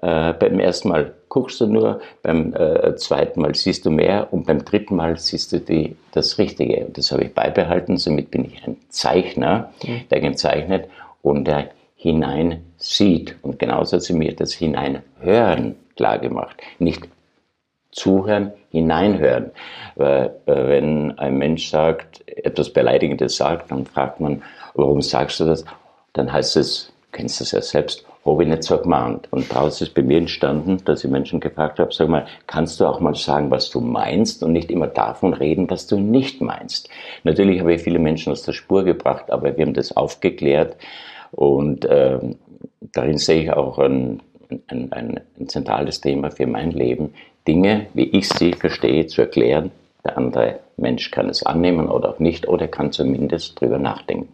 Äh, 0.00 0.32
beim 0.32 0.58
ersten 0.58 0.88
Mal 0.88 1.12
guckst 1.28 1.60
du 1.60 1.66
nur, 1.66 2.00
beim 2.22 2.54
äh, 2.54 2.96
zweiten 2.96 3.42
Mal 3.42 3.54
siehst 3.54 3.84
du 3.84 3.90
mehr 3.90 4.32
und 4.32 4.46
beim 4.46 4.64
dritten 4.64 4.96
Mal 4.96 5.18
siehst 5.18 5.52
du 5.52 5.60
die, 5.60 5.96
das 6.12 6.38
Richtige. 6.38 6.86
Und 6.86 6.96
das 6.96 7.12
habe 7.12 7.24
ich 7.24 7.34
beibehalten. 7.34 7.98
Somit 7.98 8.30
bin 8.30 8.46
ich 8.46 8.66
ein 8.66 8.78
Zeichner, 8.88 9.70
mhm. 9.84 10.08
der 10.10 10.20
gezeichnet 10.20 10.88
und 11.20 11.44
der 11.44 11.70
hinein 11.96 12.62
sieht. 12.78 13.36
Und 13.42 13.58
genauso 13.58 13.96
hat 13.96 14.04
sie 14.04 14.14
mir 14.14 14.34
das 14.34 14.54
Hineinhören 14.54 15.76
klar 15.96 16.18
gemacht. 16.18 16.56
Nicht 16.78 17.08
zuhören, 17.94 18.52
hineinhören. 18.70 19.50
Weil, 19.96 20.34
äh, 20.46 20.68
wenn 20.68 21.18
ein 21.18 21.36
Mensch 21.36 21.70
sagt, 21.70 22.22
etwas 22.28 22.70
Beleidigendes 22.70 23.36
sagt, 23.36 23.70
dann 23.70 23.86
fragt 23.86 24.20
man, 24.20 24.42
warum 24.74 25.00
sagst 25.00 25.40
du 25.40 25.44
das? 25.44 25.64
Dann 26.12 26.32
heißt 26.32 26.56
es, 26.56 26.92
kennst 27.12 27.40
du 27.40 27.44
es 27.44 27.52
ja 27.52 27.62
selbst, 27.62 28.04
habe 28.26 28.42
ich 28.42 28.48
nicht 28.48 28.64
so 28.64 28.78
gemeint. 28.78 29.28
Und 29.30 29.52
daraus 29.52 29.80
ist 29.80 29.94
bei 29.94 30.02
mir 30.02 30.18
entstanden, 30.18 30.78
dass 30.84 31.04
ich 31.04 31.10
Menschen 31.10 31.40
gefragt 31.40 31.78
habe, 31.78 31.92
sag 31.92 32.08
mal, 32.08 32.26
kannst 32.46 32.80
du 32.80 32.86
auch 32.86 33.00
mal 33.00 33.14
sagen, 33.14 33.50
was 33.50 33.70
du 33.70 33.80
meinst 33.80 34.42
und 34.42 34.52
nicht 34.52 34.70
immer 34.70 34.86
davon 34.86 35.34
reden, 35.34 35.70
was 35.70 35.86
du 35.86 35.98
nicht 35.98 36.40
meinst. 36.40 36.88
Natürlich 37.22 37.60
habe 37.60 37.74
ich 37.74 37.82
viele 37.82 37.98
Menschen 37.98 38.32
aus 38.32 38.42
der 38.42 38.52
Spur 38.52 38.84
gebracht, 38.84 39.30
aber 39.30 39.56
wir 39.56 39.64
haben 39.64 39.74
das 39.74 39.96
aufgeklärt 39.96 40.76
und 41.32 41.84
äh, 41.84 42.18
darin 42.92 43.18
sehe 43.18 43.42
ich 43.42 43.52
auch 43.52 43.78
ein, 43.78 44.20
ein, 44.68 44.92
ein, 44.92 45.20
ein 45.38 45.48
zentrales 45.48 46.00
Thema 46.00 46.30
für 46.30 46.46
mein 46.46 46.70
Leben, 46.70 47.12
Dinge, 47.46 47.86
wie 47.94 48.04
ich 48.04 48.28
sie 48.28 48.52
verstehe, 48.52 49.06
zu 49.06 49.22
erklären. 49.22 49.70
Der 50.04 50.18
andere 50.18 50.60
Mensch 50.76 51.10
kann 51.10 51.28
es 51.28 51.44
annehmen 51.44 51.88
oder 51.88 52.10
auch 52.10 52.18
nicht 52.18 52.48
oder 52.48 52.68
kann 52.68 52.92
zumindest 52.92 53.60
drüber 53.60 53.78
nachdenken. 53.78 54.28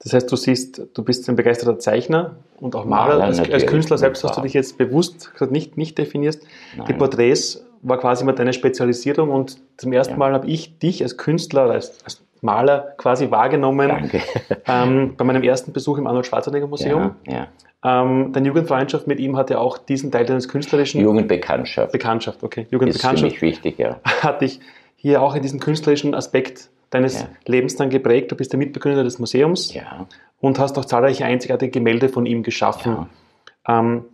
Das 0.00 0.12
heißt, 0.12 0.30
du 0.30 0.36
siehst, 0.36 0.82
du 0.92 1.02
bist 1.02 1.28
ein 1.28 1.36
begeisterter 1.36 1.78
Zeichner 1.78 2.36
und 2.60 2.76
auch 2.76 2.84
Maler. 2.84 3.14
Maler 3.14 3.24
als, 3.24 3.40
als, 3.40 3.66
Künstler 3.66 3.98
selbst 3.98 4.22
hast 4.24 4.36
du 4.36 4.42
dich 4.42 4.52
jetzt 4.52 4.76
bewusst 4.78 5.32
nicht, 5.50 5.76
nicht 5.76 5.98
definierst. 5.98 6.46
Nein. 6.76 6.86
Die 6.86 6.92
Porträts 6.92 7.64
war 7.82 7.98
quasi 7.98 8.22
immer 8.22 8.32
deine 8.32 8.52
Spezialisierung 8.52 9.30
und 9.30 9.58
zum 9.76 9.92
ersten 9.92 10.14
ja. 10.14 10.18
Mal 10.18 10.32
habe 10.32 10.46
ich 10.48 10.78
dich 10.78 11.02
als 11.02 11.16
Künstler, 11.16 11.70
als, 11.70 12.04
als 12.04 12.22
Maler 12.42 12.94
quasi 12.96 13.30
wahrgenommen. 13.30 13.88
Danke. 13.88 14.20
Ähm, 14.68 15.14
bei 15.16 15.24
meinem 15.24 15.44
ersten 15.44 15.72
Besuch 15.72 15.96
im 15.96 16.08
Arnold 16.08 16.26
Schwarzenegger 16.26 16.66
Museum. 16.66 17.14
Ja, 17.24 17.46
ja. 17.84 18.02
Ähm, 18.02 18.32
deine 18.32 18.48
Jugendfreundschaft 18.48 19.06
mit 19.06 19.20
ihm 19.20 19.36
hatte 19.36 19.60
auch 19.60 19.78
diesen 19.78 20.10
Teil 20.10 20.24
deines 20.26 20.48
künstlerischen. 20.48 21.00
Jugendbekanntschaft. 21.00 21.92
Bekanntschaft, 21.92 22.42
okay. 22.42 22.66
Jugendbekanntschaft. 22.70 23.32
Ist 23.32 23.38
für 23.38 23.46
mich 23.46 23.54
wichtig, 23.54 23.78
ja. 23.78 24.00
Hat 24.22 24.40
dich 24.40 24.58
hier 24.96 25.22
auch 25.22 25.36
in 25.36 25.42
diesem 25.42 25.60
künstlerischen 25.60 26.14
Aspekt 26.14 26.68
deines 26.90 27.20
ja. 27.20 27.28
Lebens 27.46 27.76
dann 27.76 27.90
geprägt. 27.90 28.32
Du 28.32 28.36
bist 28.36 28.52
der 28.52 28.58
Mitbegründer 28.58 29.04
des 29.04 29.20
Museums 29.20 29.72
ja. 29.72 30.06
und 30.40 30.58
hast 30.58 30.76
auch 30.78 30.84
zahlreiche 30.84 31.24
einzigartige 31.24 31.70
Gemälde 31.70 32.08
von 32.08 32.26
ihm 32.26 32.42
geschaffen. 32.42 33.06
Ja. 33.66 33.78
Ähm, 33.78 34.04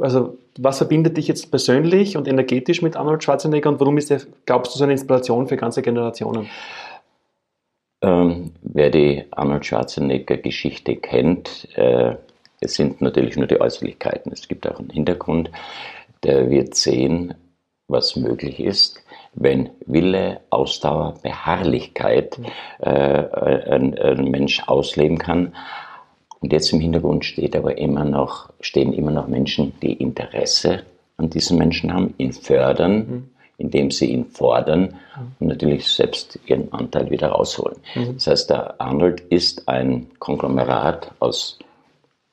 also, 0.00 0.38
was 0.58 0.78
verbindet 0.78 1.16
dich 1.16 1.28
jetzt 1.28 1.50
persönlich 1.50 2.16
und 2.16 2.28
energetisch 2.28 2.82
mit 2.82 2.96
Arnold 2.96 3.24
Schwarzenegger 3.24 3.68
und 3.68 3.80
warum 3.80 3.98
ist 3.98 4.10
er, 4.10 4.20
glaubst 4.46 4.74
du, 4.74 4.78
so 4.78 4.84
eine 4.84 4.92
Inspiration 4.92 5.48
für 5.48 5.56
ganze 5.56 5.82
Generationen? 5.82 6.48
Ähm, 8.02 8.52
wer 8.62 8.90
die 8.90 9.24
Arnold 9.30 9.64
Schwarzenegger-Geschichte 9.64 10.96
kennt, 10.96 11.68
äh, 11.76 12.16
es 12.60 12.74
sind 12.74 13.00
natürlich 13.00 13.36
nur 13.36 13.46
die 13.46 13.60
Äußerlichkeiten. 13.60 14.32
Es 14.32 14.48
gibt 14.48 14.68
auch 14.68 14.78
einen 14.78 14.90
Hintergrund. 14.90 15.50
Der 16.24 16.50
wird 16.50 16.74
sehen, 16.74 17.34
was 17.88 18.16
möglich 18.16 18.60
ist, 18.60 19.02
wenn 19.34 19.70
Wille, 19.86 20.40
Ausdauer, 20.50 21.14
Beharrlichkeit 21.22 22.38
äh, 22.80 22.90
ein, 22.90 23.98
ein, 23.98 24.30
Mensch 24.30 24.62
ausleben 24.66 25.18
kann. 25.18 25.54
Und 26.40 26.52
jetzt 26.52 26.72
im 26.72 26.80
Hintergrund 26.80 27.24
steht 27.24 27.54
aber 27.54 27.78
immer 27.78 28.04
noch, 28.04 28.52
stehen 28.60 28.92
immer 28.92 29.12
noch 29.12 29.28
Menschen, 29.28 29.72
die 29.80 29.92
Interesse 29.92 30.82
an 31.16 31.30
diesen 31.30 31.58
Menschen 31.58 31.92
haben, 31.92 32.14
ihn 32.18 32.32
fördern, 32.32 32.96
mhm 32.96 33.31
indem 33.58 33.90
sie 33.90 34.06
ihn 34.06 34.26
fordern 34.26 34.98
und 35.38 35.48
natürlich 35.48 35.86
selbst 35.88 36.38
ihren 36.46 36.72
Anteil 36.72 37.10
wieder 37.10 37.28
rausholen. 37.28 37.76
Mhm. 37.94 38.14
Das 38.14 38.26
heißt, 38.26 38.50
der 38.50 38.80
Arnold 38.80 39.20
ist 39.20 39.68
ein 39.68 40.08
Konglomerat 40.18 41.12
aus 41.18 41.58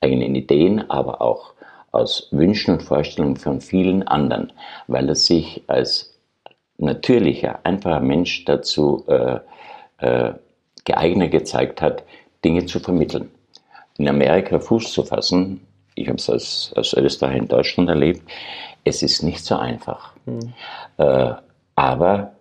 eigenen 0.00 0.34
Ideen, 0.34 0.90
aber 0.90 1.20
auch 1.20 1.52
aus 1.92 2.28
Wünschen 2.30 2.74
und 2.74 2.82
Vorstellungen 2.82 3.36
von 3.36 3.60
vielen 3.60 4.06
anderen, 4.06 4.52
weil 4.86 5.08
er 5.08 5.14
sich 5.14 5.62
als 5.66 6.18
natürlicher, 6.78 7.60
einfacher 7.64 8.00
Mensch 8.00 8.44
dazu 8.44 9.04
äh, 9.08 9.40
äh, 9.98 10.32
geeignet 10.84 11.30
gezeigt 11.30 11.82
hat, 11.82 12.04
Dinge 12.44 12.64
zu 12.66 12.80
vermitteln. 12.80 13.30
In 13.98 14.08
Amerika 14.08 14.58
Fuß 14.58 14.92
zu 14.92 15.02
fassen, 15.02 15.60
ich 16.00 16.08
habe 16.08 16.18
es 16.18 16.30
als, 16.30 16.72
als 16.76 16.92
Österreicher 16.94 17.38
in 17.38 17.48
Deutschland 17.48 17.88
erlebt, 17.88 18.22
es 18.84 19.02
ist 19.02 19.22
nicht 19.22 19.44
so 19.44 19.56
einfach. 19.56 20.12
Mhm. 20.26 20.52
Äh, 20.98 21.32
aber 21.74 22.32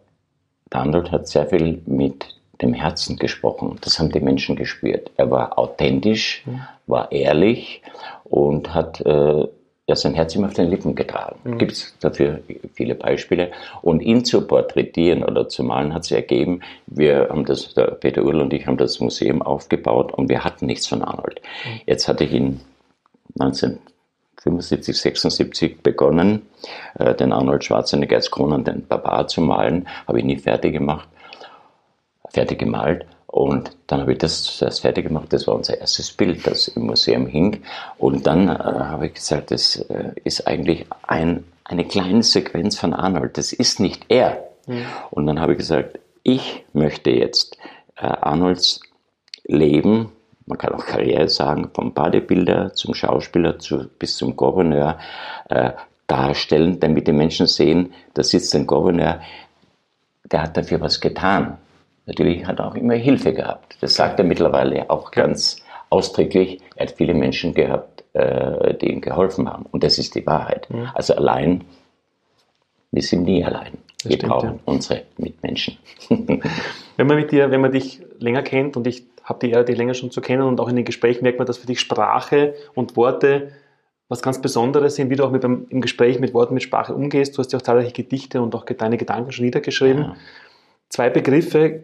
Arnold 0.72 1.12
hat 1.12 1.28
sehr 1.28 1.48
viel 1.48 1.82
mit 1.86 2.36
dem 2.62 2.74
Herzen 2.74 3.18
gesprochen. 3.18 3.78
Das 3.82 4.00
haben 4.00 4.12
die 4.12 4.20
Menschen 4.20 4.56
gespürt. 4.56 5.12
Er 5.18 5.32
war 5.32 5.58
authentisch, 5.58 6.44
mhm. 6.46 6.62
war 6.88 7.12
ehrlich 7.12 7.82
und 8.26 8.74
hat 8.74 9.02
äh, 9.02 9.48
ja, 9.88 9.96
sein 9.96 10.14
Herz 10.14 10.36
immer 10.36 10.48
auf 10.48 10.54
den 10.54 10.70
Lippen 10.70 10.94
getragen. 10.94 11.40
Mhm. 11.44 11.58
Gibt 11.58 11.72
es 11.72 11.96
dafür 12.00 12.42
viele 12.74 12.94
Beispiele. 12.94 13.52
Und 13.82 14.02
ihn 14.02 14.24
zu 14.24 14.46
porträtieren 14.46 15.24
oder 15.24 15.50
zu 15.50 15.64
malen 15.64 15.94
hat 15.94 16.04
sich 16.04 16.16
ergeben, 16.16 16.62
wir 16.86 17.28
haben 17.30 17.46
das, 17.46 17.74
Peter 18.00 18.24
Url 18.24 18.42
und 18.42 18.54
ich 18.54 18.68
haben 18.68 18.78
das 18.78 19.00
Museum 19.00 19.42
aufgebaut 19.42 20.14
und 20.14 20.30
wir 20.30 20.44
hatten 20.44 20.68
nichts 20.68 20.86
von 20.86 21.02
Arnold. 21.02 21.42
Mhm. 21.66 21.82
Jetzt 21.88 22.08
hatte 22.08 22.24
ich 22.24 22.34
ihn 22.34 22.60
19 23.36 23.80
75, 24.42 24.98
76 24.98 25.84
begonnen, 25.84 26.44
äh, 26.98 27.14
den 27.14 27.34
Arnold 27.34 27.64
Schwarzenegger 27.64 28.18
als 28.18 28.32
kronenden 28.32 28.88
Barbar 28.88 29.28
zu 29.28 29.42
malen. 29.42 29.88
Habe 30.08 30.20
ich 30.20 30.26
nie 30.26 30.38
fertig 30.38 30.74
gemacht, 30.74 31.08
fertig 32.30 32.60
gemalt. 32.60 33.06
Und 33.28 33.78
dann 33.88 34.02
habe 34.02 34.14
ich 34.14 34.18
das 34.18 34.44
zuerst 34.44 34.82
fertig 34.82 35.08
gemacht. 35.08 35.32
Das 35.32 35.46
war 35.46 35.56
unser 35.56 35.80
erstes 35.80 36.12
Bild, 36.12 36.48
das 36.48 36.68
im 36.70 36.88
Museum 36.88 37.28
hing. 37.28 37.62
Und 37.98 38.26
dann 38.26 38.48
äh, 38.48 38.54
habe 38.54 39.08
ich 39.08 39.16
gesagt, 39.16 39.52
das 39.52 39.76
äh, 39.76 40.14
ist 40.24 40.48
eigentlich 40.48 40.88
ein, 41.04 41.44
eine 41.64 41.86
kleine 41.86 42.24
Sequenz 42.24 42.78
von 42.78 42.94
Arnold. 42.94 43.38
Das 43.38 43.54
ist 43.54 43.80
nicht 43.80 44.06
er. 44.10 44.44
Mhm. 44.66 44.86
Und 45.12 45.28
dann 45.28 45.40
habe 45.40 45.52
ich 45.52 45.60
gesagt, 45.60 46.00
ich 46.24 46.66
möchte 46.74 47.12
jetzt 47.12 47.58
äh, 47.98 48.06
Arnolds 48.06 48.80
Leben 49.44 50.12
man 50.50 50.58
kann 50.58 50.74
auch 50.74 50.86
Karriere 50.86 51.30
sagen, 51.30 51.70
vom 51.74 51.94
Bodybuilder 51.94 52.74
zum 52.74 52.96
Schauspieler 52.96 53.60
zu, 53.60 53.88
bis 54.00 54.18
zum 54.18 54.36
Gouverneur 54.36 54.98
äh, 55.50 55.72
darstellen, 56.08 56.80
damit 56.80 57.08
die 57.08 57.14
Menschen 57.14 57.46
sehen, 57.46 57.94
da 58.16 58.24
sitzt 58.24 58.56
ein 58.56 58.66
Gouverneur, 58.66 59.22
der 60.26 60.42
hat 60.42 60.58
dafür 60.58 60.82
was 60.82 61.00
getan. 61.00 61.60
Natürlich 62.08 62.46
hat 62.46 62.60
er 62.60 62.68
auch 62.68 62.76
immer 62.76 62.96
Hilfe 62.96 63.34
gehabt. 63.34 63.78
Das 63.82 63.94
sagt 63.94 64.20
er 64.20 64.26
mittlerweile 64.26 64.90
auch 64.90 65.12
ganz 65.12 65.58
ausdrücklich. 65.92 66.60
Er 66.76 66.88
hat 66.88 66.96
viele 66.98 67.14
Menschen 67.14 67.54
gehabt, 67.54 68.04
äh, 68.14 68.74
die 68.74 68.92
ihm 68.92 69.02
geholfen 69.02 69.48
haben. 69.48 69.68
Und 69.70 69.84
das 69.84 70.00
ist 70.00 70.16
die 70.16 70.26
Wahrheit. 70.26 70.68
Mhm. 70.72 70.90
Also 70.96 71.14
allein, 71.14 71.64
wir 72.92 73.04
sind 73.04 73.24
nie 73.24 73.46
allein. 73.46 73.78
Das 74.04 74.10
wir 74.10 74.18
stimmt, 74.18 74.32
brauchen 74.32 74.50
ja. 74.50 74.60
unsere 74.66 75.04
Mitmenschen. 75.18 75.78
wenn 76.10 77.08
man 77.08 77.18
mit 77.18 77.32
dir, 77.32 77.52
wenn 77.52 77.62
man 77.62 77.72
dich 77.72 78.02
länger 78.18 78.44
kennt 78.44 78.78
und 78.78 78.88
ich 78.88 79.04
habe 79.24 79.40
die 79.46 79.52
Ehre, 79.52 79.66
dich 79.66 79.78
länger 79.78 79.94
schon 79.94 80.10
zu 80.10 80.22
kennen 80.22 80.44
und 80.44 80.60
auch 80.60 80.70
in 80.70 80.76
den 80.76 80.86
Gesprächen 80.86 81.24
merkt 81.24 81.38
man, 81.38 81.46
dass 81.46 81.58
für 81.58 81.68
dich 81.68 81.80
Sprache 81.80 82.56
und 82.74 82.96
Worte 82.96 83.52
was 84.08 84.24
ganz 84.24 84.42
Besonderes 84.42 84.96
sind, 84.96 85.12
wie 85.12 85.16
du 85.16 85.24
auch 85.24 85.32
mit 85.32 85.44
im 85.44 85.82
Gespräch 85.82 86.20
mit 86.20 86.34
Worten, 86.34 86.56
mit 86.56 86.64
Sprache 86.64 86.96
umgehst. 86.96 87.38
Du 87.38 87.40
hast 87.40 87.54
ja 87.54 87.60
auch 87.60 87.64
zahlreiche 87.64 87.92
Gedichte 87.92 88.42
und 88.42 88.56
auch 88.56 88.66
deine 88.66 88.98
Gedanken 88.98 89.32
schon 89.32 89.46
niedergeschrieben. 89.46 90.02
Ja. 90.02 90.16
Zwei 90.90 91.12
Begriffe 91.12 91.84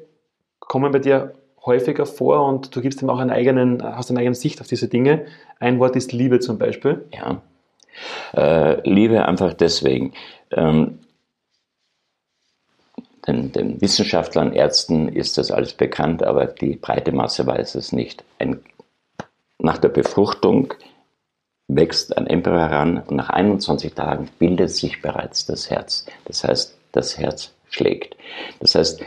kommen 0.59 0.91
bei 0.91 0.99
dir 0.99 1.33
häufiger 1.63 2.07
vor 2.07 2.47
und 2.47 2.75
du 2.75 2.81
gibst 2.81 3.01
ihm 3.01 3.09
auch 3.09 3.19
einen 3.19 3.29
eigenen, 3.29 3.83
hast 3.83 4.09
eine 4.09 4.19
eigene 4.19 4.35
Sicht 4.35 4.59
auf 4.61 4.67
diese 4.67 4.87
Dinge. 4.87 5.25
Ein 5.59 5.79
Wort 5.79 5.95
ist 5.95 6.13
Liebe 6.13 6.39
zum 6.39 6.57
Beispiel. 6.57 7.05
Ja. 7.13 7.41
Äh, 8.33 8.87
Liebe 8.89 9.25
einfach 9.25 9.53
deswegen. 9.53 10.13
Ähm, 10.51 10.99
den, 13.27 13.51
den, 13.51 13.81
Wissenschaftlern, 13.81 14.53
Ärzten 14.53 15.09
ist 15.09 15.37
das 15.37 15.51
alles 15.51 15.73
bekannt, 15.73 16.23
aber 16.23 16.45
die 16.45 16.75
breite 16.75 17.11
Masse 17.11 17.45
weiß 17.45 17.75
es 17.75 17.91
nicht. 17.91 18.23
Ein, 18.39 18.59
nach 19.59 19.77
der 19.77 19.89
Befruchtung 19.89 20.73
wächst 21.67 22.15
ein 22.17 22.27
Embryo 22.27 22.57
heran 22.57 23.03
und 23.07 23.15
nach 23.15 23.29
21 23.29 23.93
Tagen 23.93 24.29
bildet 24.37 24.69
sich 24.69 25.01
bereits 25.01 25.45
das 25.45 25.69
Herz. 25.69 26.05
Das 26.25 26.43
heißt, 26.43 26.77
das 26.91 27.17
Herz 27.17 27.53
schlägt. 27.69 28.15
Das 28.59 28.75
heißt, 28.75 29.01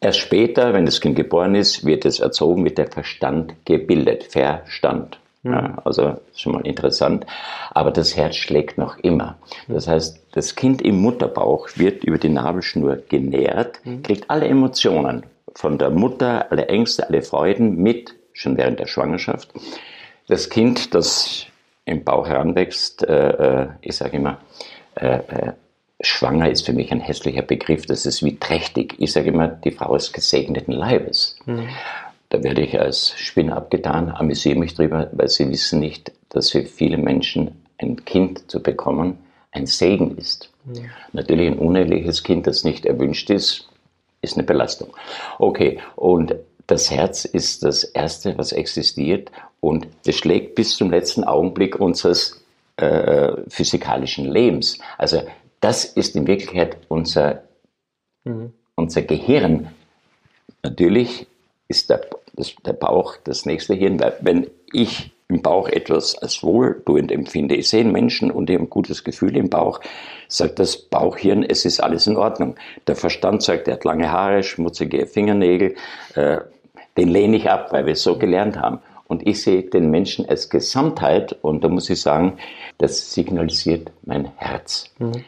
erst 0.00 0.18
später, 0.18 0.72
wenn 0.72 0.86
das 0.86 1.00
Kind 1.00 1.16
geboren 1.16 1.54
ist, 1.54 1.84
wird 1.84 2.04
es 2.06 2.20
erzogen, 2.20 2.64
wird 2.64 2.78
der 2.78 2.90
Verstand 2.90 3.54
gebildet. 3.64 4.24
Verstand. 4.24 5.18
Mhm. 5.44 5.52
Ja, 5.52 5.78
also 5.84 6.16
schon 6.34 6.52
mal 6.52 6.66
interessant. 6.66 7.24
Aber 7.70 7.92
das 7.92 8.16
Herz 8.16 8.36
schlägt 8.36 8.76
noch 8.76 8.98
immer. 8.98 9.36
Das 9.68 9.86
heißt, 9.86 10.20
das 10.32 10.56
Kind 10.56 10.82
im 10.82 11.00
Mutterbauch 11.00 11.68
wird 11.76 12.02
über 12.02 12.18
die 12.18 12.30
Nabelschnur 12.30 12.98
genährt, 13.08 13.80
mhm. 13.84 14.02
kriegt 14.02 14.28
alle 14.30 14.48
Emotionen 14.48 15.24
von 15.54 15.78
der 15.78 15.90
Mutter, 15.90 16.50
alle 16.50 16.66
Ängste, 16.66 17.06
alle 17.08 17.22
Freuden 17.22 17.76
mit, 17.76 18.14
schon 18.32 18.56
während 18.56 18.80
der 18.80 18.86
Schwangerschaft. 18.86 19.52
Das 20.26 20.50
Kind, 20.50 20.94
das 20.94 21.46
im 21.84 22.02
Bauch 22.02 22.26
heranwächst, 22.26 23.04
äh, 23.04 23.28
äh 23.62 23.68
ich 23.82 23.96
sage 23.96 24.16
immer, 24.16 24.38
äh, 24.96 25.18
äh, 25.18 25.52
schwanger 26.00 26.50
ist 26.50 26.66
für 26.66 26.72
mich 26.72 26.90
ein 26.90 27.00
hässlicher 27.00 27.42
Begriff, 27.42 27.86
das 27.86 28.06
ist 28.06 28.22
wie 28.24 28.36
trächtig. 28.38 28.94
Ich 28.98 29.12
sage 29.12 29.28
immer, 29.28 29.48
die 29.48 29.70
Frau 29.70 29.94
ist 29.94 30.12
gesegneten 30.12 30.72
Leibes. 30.72 31.36
Mhm. 31.46 31.68
Da 32.34 32.42
werde 32.42 32.62
ich 32.62 32.80
als 32.80 33.12
Spinner 33.16 33.56
abgetan, 33.56 34.10
amüsiere 34.10 34.58
mich 34.58 34.74
drüber, 34.74 35.08
weil 35.12 35.28
sie 35.28 35.48
wissen 35.50 35.78
nicht, 35.78 36.10
dass 36.30 36.50
für 36.50 36.64
viele 36.64 36.96
Menschen 36.96 37.62
ein 37.78 38.04
Kind 38.04 38.50
zu 38.50 38.60
bekommen 38.60 39.18
ein 39.52 39.66
Segen 39.66 40.18
ist. 40.18 40.50
Ja. 40.72 40.82
Natürlich 41.12 41.46
ein 41.46 41.60
uneheliches 41.60 42.24
Kind, 42.24 42.48
das 42.48 42.64
nicht 42.64 42.86
erwünscht 42.86 43.30
ist, 43.30 43.68
ist 44.20 44.36
eine 44.36 44.42
Belastung. 44.42 44.96
Okay, 45.38 45.78
und 45.94 46.34
das 46.66 46.90
Herz 46.90 47.24
ist 47.24 47.62
das 47.62 47.84
Erste, 47.84 48.36
was 48.36 48.50
existiert 48.50 49.30
und 49.60 49.86
das 50.04 50.16
schlägt 50.16 50.56
bis 50.56 50.76
zum 50.76 50.90
letzten 50.90 51.22
Augenblick 51.22 51.78
unseres 51.78 52.44
äh, 52.78 53.30
physikalischen 53.46 54.24
Lebens. 54.24 54.80
Also 54.98 55.22
das 55.60 55.84
ist 55.84 56.16
in 56.16 56.26
Wirklichkeit 56.26 56.78
unser, 56.88 57.44
mhm. 58.24 58.52
unser 58.74 59.02
Gehirn. 59.02 59.68
Natürlich 60.64 61.28
ist 61.68 61.90
der 61.90 61.98
das, 62.36 62.54
der 62.64 62.72
Bauch 62.72 63.16
das 63.24 63.46
nächste 63.46 63.74
Hirn, 63.74 64.00
weil 64.00 64.16
wenn 64.20 64.50
ich 64.72 65.12
im 65.28 65.42
Bauch 65.42 65.68
etwas 65.68 66.18
als 66.18 66.42
wohltuend 66.42 67.10
empfinde, 67.10 67.54
ich 67.54 67.68
sehe 67.68 67.80
einen 67.80 67.92
Menschen 67.92 68.30
und 68.30 68.50
ich 68.50 68.54
habe 68.56 68.66
ein 68.66 68.70
gutes 68.70 69.04
Gefühl 69.04 69.36
im 69.36 69.48
Bauch, 69.48 69.80
sagt 70.28 70.58
das 70.58 70.76
Bauchhirn, 70.76 71.42
es 71.42 71.64
ist 71.64 71.80
alles 71.80 72.06
in 72.06 72.16
Ordnung. 72.16 72.56
Der 72.86 72.96
Verstand 72.96 73.42
sagt, 73.42 73.68
er 73.68 73.74
hat 73.74 73.84
lange 73.84 74.10
Haare, 74.10 74.42
schmutzige 74.42 75.06
Fingernägel, 75.06 75.76
äh, 76.14 76.38
den 76.96 77.08
lehne 77.08 77.36
ich 77.36 77.50
ab, 77.50 77.72
weil 77.72 77.86
wir 77.86 77.94
es 77.94 78.02
so 78.02 78.18
gelernt 78.18 78.56
haben. 78.56 78.80
Und 79.06 79.26
ich 79.26 79.42
sehe 79.42 79.62
den 79.62 79.90
Menschen 79.90 80.28
als 80.28 80.48
Gesamtheit 80.48 81.36
und 81.42 81.62
da 81.64 81.68
muss 81.68 81.90
ich 81.90 82.00
sagen, 82.00 82.38
das 82.78 83.12
signalisiert 83.12 83.90
mein 84.02 84.30
Herz. 84.36 84.90
Mhm. 84.98 85.24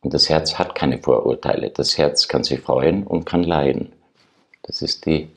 Und 0.00 0.14
das 0.14 0.28
Herz 0.28 0.58
hat 0.58 0.74
keine 0.74 0.98
Vorurteile. 0.98 1.70
Das 1.70 1.96
Herz 1.96 2.26
kann 2.26 2.42
sich 2.42 2.60
freuen 2.60 3.06
und 3.06 3.24
kann 3.24 3.44
leiden. 3.44 3.92
Das 4.62 4.82
ist 4.82 5.06
die 5.06 5.28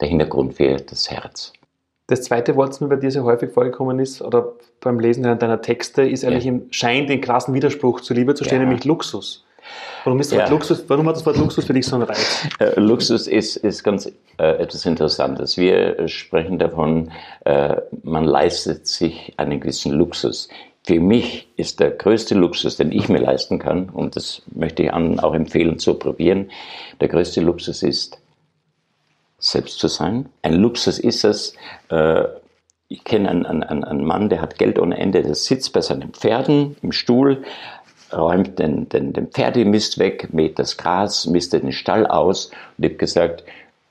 der 0.00 0.08
Hintergrund 0.08 0.54
für 0.54 0.76
das 0.76 1.10
Herz. 1.10 1.52
Das 2.06 2.22
zweite 2.22 2.56
Wort, 2.56 2.70
das 2.70 2.80
mir 2.80 2.88
bei 2.88 2.96
dir 2.96 3.10
sehr 3.10 3.22
häufig 3.22 3.50
vorgekommen 3.50 4.00
ist, 4.00 4.20
oder 4.20 4.54
beim 4.80 4.98
Lesen 4.98 5.22
deiner 5.22 5.62
Texte, 5.62 6.02
ist 6.02 6.24
eigentlich 6.24 6.44
ja. 6.44 6.52
im 6.52 6.66
Schein 6.72 7.06
den 7.06 7.20
krassen 7.20 7.54
Widerspruch 7.54 8.00
zu 8.00 8.14
Liebe 8.14 8.34
zu 8.34 8.42
stehen, 8.42 8.60
ja. 8.60 8.64
nämlich 8.66 8.84
Luxus. 8.84 9.44
Warum, 10.04 10.18
ist 10.18 10.32
ja. 10.32 10.48
Luxus, 10.48 10.84
warum 10.88 11.06
hat 11.06 11.16
das 11.16 11.26
Wort 11.26 11.36
Luxus 11.36 11.66
für 11.66 11.72
dich 11.72 11.86
so 11.86 11.94
einen 11.94 12.04
Reiz? 12.04 12.48
Äh, 12.58 12.80
Luxus 12.80 13.28
ist, 13.28 13.56
ist 13.56 13.84
ganz 13.84 14.06
äh, 14.38 14.62
etwas 14.62 14.86
Interessantes. 14.86 15.56
Wir 15.56 16.08
sprechen 16.08 16.58
davon, 16.58 17.12
äh, 17.44 17.76
man 18.02 18.24
leistet 18.24 18.86
sich 18.88 19.34
einen 19.36 19.60
gewissen 19.60 19.92
Luxus. 19.92 20.48
Für 20.82 20.98
mich 20.98 21.48
ist 21.56 21.78
der 21.78 21.90
größte 21.90 22.34
Luxus, 22.34 22.76
den 22.76 22.90
ich 22.90 23.08
mir 23.08 23.18
leisten 23.18 23.58
kann, 23.58 23.90
und 23.90 24.16
das 24.16 24.42
möchte 24.52 24.82
ich 24.82 24.92
anderen 24.92 25.20
auch 25.20 25.34
empfehlen 25.34 25.78
zu 25.78 25.94
probieren, 25.94 26.50
der 27.00 27.08
größte 27.08 27.40
Luxus 27.40 27.82
ist 27.82 28.18
selbst 29.40 29.78
zu 29.78 29.88
sein. 29.88 30.28
Ein 30.42 30.54
Luxus 30.54 30.98
ist 30.98 31.24
es. 31.24 31.54
Äh, 31.88 32.24
ich 32.88 33.04
kenne 33.04 33.28
einen, 33.28 33.46
einen, 33.46 33.84
einen 33.84 34.04
Mann, 34.04 34.28
der 34.28 34.40
hat 34.40 34.58
Geld 34.58 34.78
ohne 34.78 34.98
Ende, 34.98 35.22
der 35.22 35.34
sitzt 35.34 35.72
bei 35.72 35.80
seinen 35.80 36.12
Pferden 36.12 36.76
im 36.82 36.92
Stuhl, 36.92 37.44
räumt 38.12 38.58
den, 38.58 38.88
den, 38.88 39.12
den 39.12 39.28
Pferdemist 39.28 39.98
weg, 39.98 40.32
mäht 40.32 40.58
das 40.58 40.76
Gras, 40.76 41.26
mistet 41.26 41.62
den 41.62 41.72
Stall 41.72 42.06
aus 42.06 42.50
und 42.76 42.84
ich 42.84 42.90
habe 42.90 42.98
gesagt, 42.98 43.44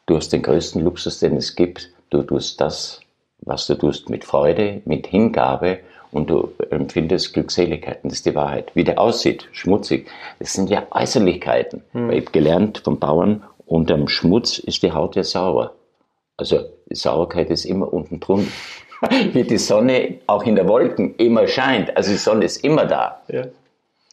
du 0.06 0.18
hast 0.18 0.34
den 0.34 0.42
größten 0.42 0.84
Luxus, 0.84 1.20
den 1.20 1.38
es 1.38 1.56
gibt. 1.56 1.90
Du 2.10 2.24
tust 2.24 2.60
das, 2.60 3.00
was 3.42 3.68
du 3.68 3.76
tust, 3.76 4.10
mit 4.10 4.26
Freude, 4.26 4.82
mit 4.84 5.08
Hingabe 5.08 5.80
und 6.12 6.30
du 6.30 6.52
empfindest 6.70 7.34
Glückseligkeiten. 7.34 8.10
Das 8.10 8.20
ist 8.20 8.26
die 8.26 8.36
Wahrheit. 8.36 8.72
Wie 8.74 8.84
der 8.84 9.00
aussieht, 9.00 9.48
schmutzig, 9.52 10.08
das 10.40 10.54
sind 10.54 10.70
ja 10.70 10.88
Äußerlichkeiten. 10.92 11.84
Hm. 11.94 12.10
Ich 12.12 12.22
habe 12.22 12.32
gelernt 12.32 12.80
vom 12.80 13.00
Bauern, 13.00 13.44
Unterm 13.70 14.08
Schmutz 14.08 14.58
ist 14.58 14.82
die 14.82 14.92
Haut 14.92 15.16
ja 15.16 15.24
sauer. 15.24 15.76
Also 16.38 16.62
die 16.90 16.96
Sauerkeit 16.96 17.50
ist 17.50 17.66
immer 17.66 17.94
unten 17.94 18.20
drunter. 18.20 18.52
Wie 19.34 19.44
die 19.44 19.58
Sonne 19.58 20.20
auch 20.28 20.44
in 20.44 20.56
der 20.56 20.68
Wolken 20.68 21.16
immer 21.16 21.48
scheint. 21.48 21.96
Also 21.96 22.12
die 22.12 22.18
Sonne 22.18 22.46
ist 22.46 22.64
immer 22.64 22.86
da. 22.86 23.22
Ja. 23.28 23.46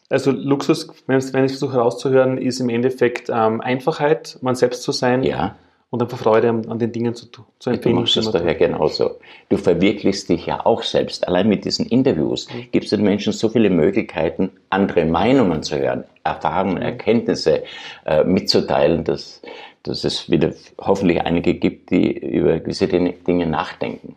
Also 0.09 0.31
Luxus, 0.31 0.87
wenn 1.07 1.17
ich 1.17 1.51
versuche 1.51 1.73
herauszuhören, 1.73 2.37
ist 2.37 2.59
im 2.59 2.69
Endeffekt 2.69 3.29
ähm, 3.29 3.59
Einfachheit, 3.59 4.37
man 4.41 4.55
selbst 4.55 4.83
zu 4.83 4.91
sein. 4.91 5.23
Ja 5.23 5.55
und 5.89 6.01
einfach 6.01 6.17
Freude 6.17 6.49
an, 6.49 6.65
an 6.67 6.79
den 6.79 6.91
Dingen 6.91 7.15
zu, 7.15 7.27
zu 7.27 7.69
empfinden. 7.69 7.95
Du 7.95 8.01
machst 8.01 8.17
das 8.17 8.29
daher 8.31 8.55
genauso. 8.55 9.11
Du 9.49 9.57
verwirklichst 9.57 10.27
dich 10.29 10.45
ja 10.45 10.65
auch 10.65 10.83
selbst. 10.83 11.27
Allein 11.27 11.47
mit 11.47 11.63
diesen 11.63 11.85
Interviews 11.85 12.53
mhm. 12.53 12.67
gibst 12.71 12.91
du 12.91 12.97
den 12.97 13.05
Menschen 13.05 13.31
so 13.31 13.47
viele 13.49 13.69
Möglichkeiten, 13.69 14.51
andere 14.69 15.05
Meinungen 15.05 15.63
zu 15.63 15.77
hören, 15.77 16.03
Erfahrungen, 16.23 16.77
Erkenntnisse 16.77 17.63
äh, 18.05 18.23
mitzuteilen, 18.25 19.05
dass, 19.05 19.41
dass 19.83 20.03
es 20.03 20.29
wieder 20.29 20.53
hoffentlich 20.77 21.21
einige 21.21 21.53
gibt, 21.53 21.91
die 21.91 22.17
über 22.17 22.59
gewisse 22.59 22.87
Dinge 22.87 23.47
nachdenken. 23.47 24.15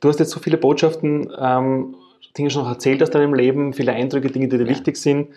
Du 0.00 0.08
hast 0.08 0.20
jetzt 0.20 0.30
so 0.30 0.40
viele 0.40 0.56
Botschaften, 0.56 1.30
ähm, 1.38 1.96
Dinge 2.36 2.50
schon 2.50 2.66
erzählt 2.66 3.02
aus 3.02 3.10
deinem 3.10 3.34
Leben, 3.34 3.74
viele 3.74 3.92
Eindrücke, 3.92 4.28
Dinge, 4.28 4.48
die 4.48 4.56
dir 4.56 4.64
ja. 4.64 4.70
wichtig 4.70 4.96
sind 4.96 5.28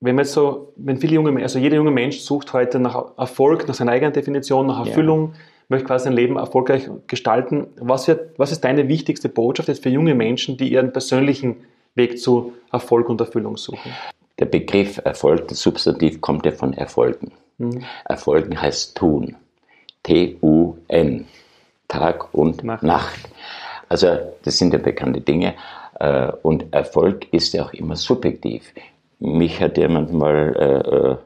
wenn 0.00 0.14
man 0.14 0.24
so, 0.24 0.72
wenn 0.76 0.98
viele 0.98 1.14
junge, 1.14 1.42
also 1.42 1.58
jeder 1.58 1.76
junge 1.76 1.90
Mensch 1.90 2.20
sucht 2.20 2.52
heute 2.52 2.78
nach 2.78 3.16
Erfolg, 3.16 3.66
nach 3.66 3.74
seiner 3.74 3.92
eigenen 3.92 4.12
Definition, 4.12 4.66
nach 4.66 4.86
Erfüllung, 4.86 5.32
ja. 5.32 5.40
möchte 5.68 5.86
quasi 5.86 6.04
sein 6.04 6.12
Leben 6.12 6.36
erfolgreich 6.36 6.88
gestalten. 7.06 7.68
Was, 7.80 8.06
wird, 8.08 8.38
was 8.38 8.52
ist 8.52 8.62
deine 8.62 8.88
wichtigste 8.88 9.28
Botschaft 9.28 9.68
jetzt 9.68 9.82
für 9.82 9.88
junge 9.88 10.14
Menschen, 10.14 10.56
die 10.56 10.72
ihren 10.72 10.92
persönlichen 10.92 11.56
Weg 11.94 12.20
zu 12.20 12.52
Erfolg 12.70 13.08
und 13.08 13.20
Erfüllung 13.20 13.56
suchen? 13.56 13.90
Der 14.38 14.46
Begriff 14.46 15.00
Erfolg, 15.02 15.48
das 15.48 15.60
Substantiv, 15.60 16.20
kommt 16.20 16.44
ja 16.44 16.52
von 16.52 16.74
Erfolgen. 16.74 17.32
Mhm. 17.56 17.84
Erfolgen 18.04 18.60
heißt 18.60 18.96
tun. 18.96 19.36
T-U-N. 20.02 21.26
Tag 21.88 22.34
und 22.34 22.64
Nacht. 22.64 22.82
Nacht. 22.82 23.20
Also 23.88 24.18
das 24.42 24.58
sind 24.58 24.72
ja 24.74 24.78
bekannte 24.78 25.20
Dinge. 25.20 25.54
Äh, 25.98 26.32
und 26.42 26.72
Erfolg 26.74 27.32
ist 27.32 27.54
ja 27.54 27.64
auch 27.64 27.72
immer 27.72 27.96
subjektiv 27.96 28.72
mich 29.18 29.60
hat 29.60 29.78
jemand 29.78 30.12
mal, 30.12 30.54
äh, 30.56 30.96
äh, 30.96 31.16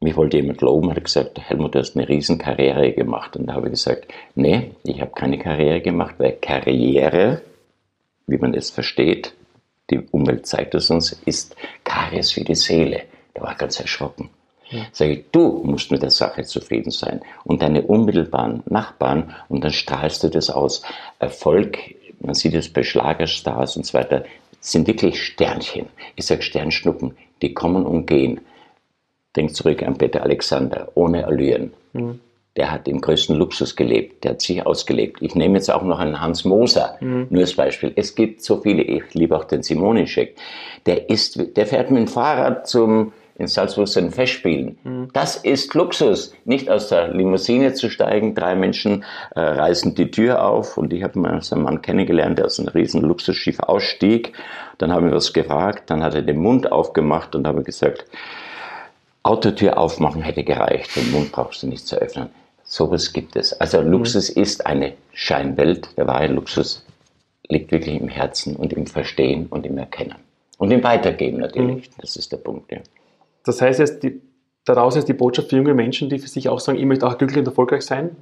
mich 0.00 0.16
wollte 0.16 0.38
jemand 0.38 0.60
loben, 0.60 0.90
hat 0.90 1.04
gesagt, 1.04 1.38
Helmut, 1.38 1.74
du 1.74 1.78
hast 1.78 1.96
eine 1.96 2.08
Riesenkarriere 2.08 2.92
gemacht. 2.92 3.36
Und 3.36 3.46
da 3.46 3.54
habe 3.54 3.66
ich 3.68 3.72
gesagt, 3.72 4.08
nee, 4.34 4.72
ich 4.84 5.00
habe 5.00 5.12
keine 5.12 5.38
Karriere 5.38 5.80
gemacht, 5.80 6.16
weil 6.18 6.32
Karriere, 6.32 7.42
wie 8.26 8.38
man 8.38 8.54
es 8.54 8.70
versteht, 8.70 9.34
die 9.90 10.00
Umwelt 10.10 10.46
zeigt 10.46 10.74
es 10.74 10.90
uns, 10.90 11.12
ist 11.24 11.54
Karies 11.84 12.32
für 12.32 12.44
die 12.44 12.54
Seele. 12.54 13.02
Da 13.34 13.42
war 13.42 13.52
ich 13.52 13.58
ganz 13.58 13.78
erschrocken. 13.78 14.30
Sage 14.92 15.12
ich, 15.12 15.24
du 15.32 15.62
musst 15.64 15.90
mit 15.90 16.02
der 16.02 16.10
Sache 16.10 16.44
zufrieden 16.44 16.90
sein 16.90 17.20
und 17.44 17.62
deine 17.62 17.82
unmittelbaren 17.82 18.62
Nachbarn 18.66 19.34
und 19.48 19.62
dann 19.62 19.72
strahlst 19.72 20.22
du 20.22 20.28
das 20.28 20.48
aus. 20.48 20.82
Erfolg, 21.18 21.78
man 22.20 22.34
sieht 22.34 22.54
es 22.54 22.72
bei 22.72 22.82
Schlagerstars 22.82 23.76
und 23.76 23.84
so 23.84 23.94
weiter, 23.98 24.24
sind 24.62 24.86
wirklich 24.86 25.22
Sternchen. 25.22 25.86
Ich 26.16 26.26
sage 26.26 26.42
Sternschnuppen, 26.42 27.16
die 27.42 27.52
kommen 27.52 27.84
und 27.84 28.06
gehen. 28.06 28.40
Denk 29.36 29.54
zurück 29.54 29.82
an 29.82 29.98
Peter 29.98 30.22
Alexander, 30.22 30.88
ohne 30.94 31.26
Allüren. 31.26 31.72
Mhm. 31.92 32.20
Der 32.56 32.70
hat 32.70 32.86
im 32.86 33.00
größten 33.00 33.34
Luxus 33.34 33.76
gelebt, 33.76 34.24
der 34.24 34.32
hat 34.32 34.42
sich 34.42 34.64
ausgelebt. 34.64 35.22
Ich 35.22 35.34
nehme 35.34 35.56
jetzt 35.56 35.70
auch 35.70 35.82
noch 35.82 35.98
einen 35.98 36.20
Hans 36.20 36.44
Moser, 36.44 36.96
mhm. 37.00 37.26
nur 37.30 37.42
als 37.42 37.54
Beispiel. 37.54 37.92
Es 37.96 38.14
gibt 38.14 38.42
so 38.42 38.58
viele, 38.58 38.82
ich 38.82 39.14
liebe 39.14 39.36
auch 39.36 39.44
den 39.44 39.62
Simonischek. 39.62 40.36
Der 40.86 41.08
ist, 41.08 41.56
der 41.56 41.66
fährt 41.66 41.90
mit 41.90 42.00
dem 42.00 42.08
Fahrrad 42.08 42.68
zum, 42.68 43.12
in 43.42 43.48
Salzburg 43.48 43.88
zu 43.88 44.00
den 44.00 44.10
Festspielen. 44.10 44.78
Mhm. 44.84 45.08
Das 45.12 45.36
ist 45.36 45.74
Luxus. 45.74 46.34
Nicht 46.44 46.70
aus 46.70 46.88
der 46.88 47.08
Limousine 47.08 47.74
zu 47.74 47.90
steigen, 47.90 48.34
drei 48.34 48.54
Menschen 48.54 49.04
äh, 49.34 49.40
reißen 49.40 49.94
die 49.94 50.10
Tür 50.10 50.44
auf 50.44 50.78
und 50.78 50.92
ich 50.92 51.02
habe 51.02 51.18
mal 51.18 51.42
so 51.42 51.54
einen 51.54 51.64
Mann 51.64 51.82
kennengelernt, 51.82 52.38
der 52.38 52.46
aus 52.46 52.58
einem 52.58 52.68
riesen 52.68 53.02
Luxusschiff 53.02 53.60
ausstieg. 53.60 54.32
Dann 54.78 54.92
haben 54.92 55.06
wir 55.06 55.14
was 55.14 55.32
gefragt, 55.32 55.90
dann 55.90 56.02
hat 56.02 56.14
er 56.14 56.22
den 56.22 56.38
Mund 56.38 56.72
aufgemacht 56.72 57.34
und 57.34 57.46
habe 57.46 57.62
gesagt, 57.62 58.06
Autotür 59.22 59.78
aufmachen 59.78 60.22
hätte 60.22 60.42
gereicht, 60.42 60.96
den 60.96 61.12
Mund 61.12 61.30
brauchst 61.30 61.62
du 61.62 61.68
nicht 61.68 61.86
zu 61.86 61.96
öffnen. 61.96 62.30
Sowas 62.64 63.12
gibt 63.12 63.36
es. 63.36 63.52
Also 63.60 63.80
Luxus 63.80 64.34
mhm. 64.34 64.42
ist 64.42 64.66
eine 64.66 64.94
Scheinwelt. 65.12 65.96
Der 65.96 66.06
wahre 66.06 66.28
Luxus 66.28 66.84
liegt 67.48 67.70
wirklich 67.70 68.00
im 68.00 68.08
Herzen 68.08 68.56
und 68.56 68.72
im 68.72 68.86
Verstehen 68.86 69.46
und 69.48 69.66
im 69.66 69.76
Erkennen. 69.78 70.16
Und 70.58 70.70
im 70.70 70.82
Weitergeben 70.82 71.38
natürlich. 71.38 71.90
Mhm. 71.90 71.94
Das 72.00 72.16
ist 72.16 72.32
der 72.32 72.38
Punkt. 72.38 72.70
Ja. 72.72 72.78
Das 73.44 73.60
heißt 73.60 73.78
jetzt, 73.80 74.02
die, 74.02 74.20
daraus 74.64 74.96
ist 74.96 75.08
die 75.08 75.14
Botschaft 75.14 75.50
für 75.50 75.56
junge 75.56 75.74
Menschen, 75.74 76.08
die 76.08 76.18
für 76.18 76.28
sich 76.28 76.48
auch 76.48 76.60
sagen, 76.60 76.78
ich 76.78 76.84
möchte 76.84 77.06
auch 77.06 77.18
glücklich 77.18 77.38
und 77.38 77.46
erfolgreich 77.46 77.82
sein? 77.82 78.16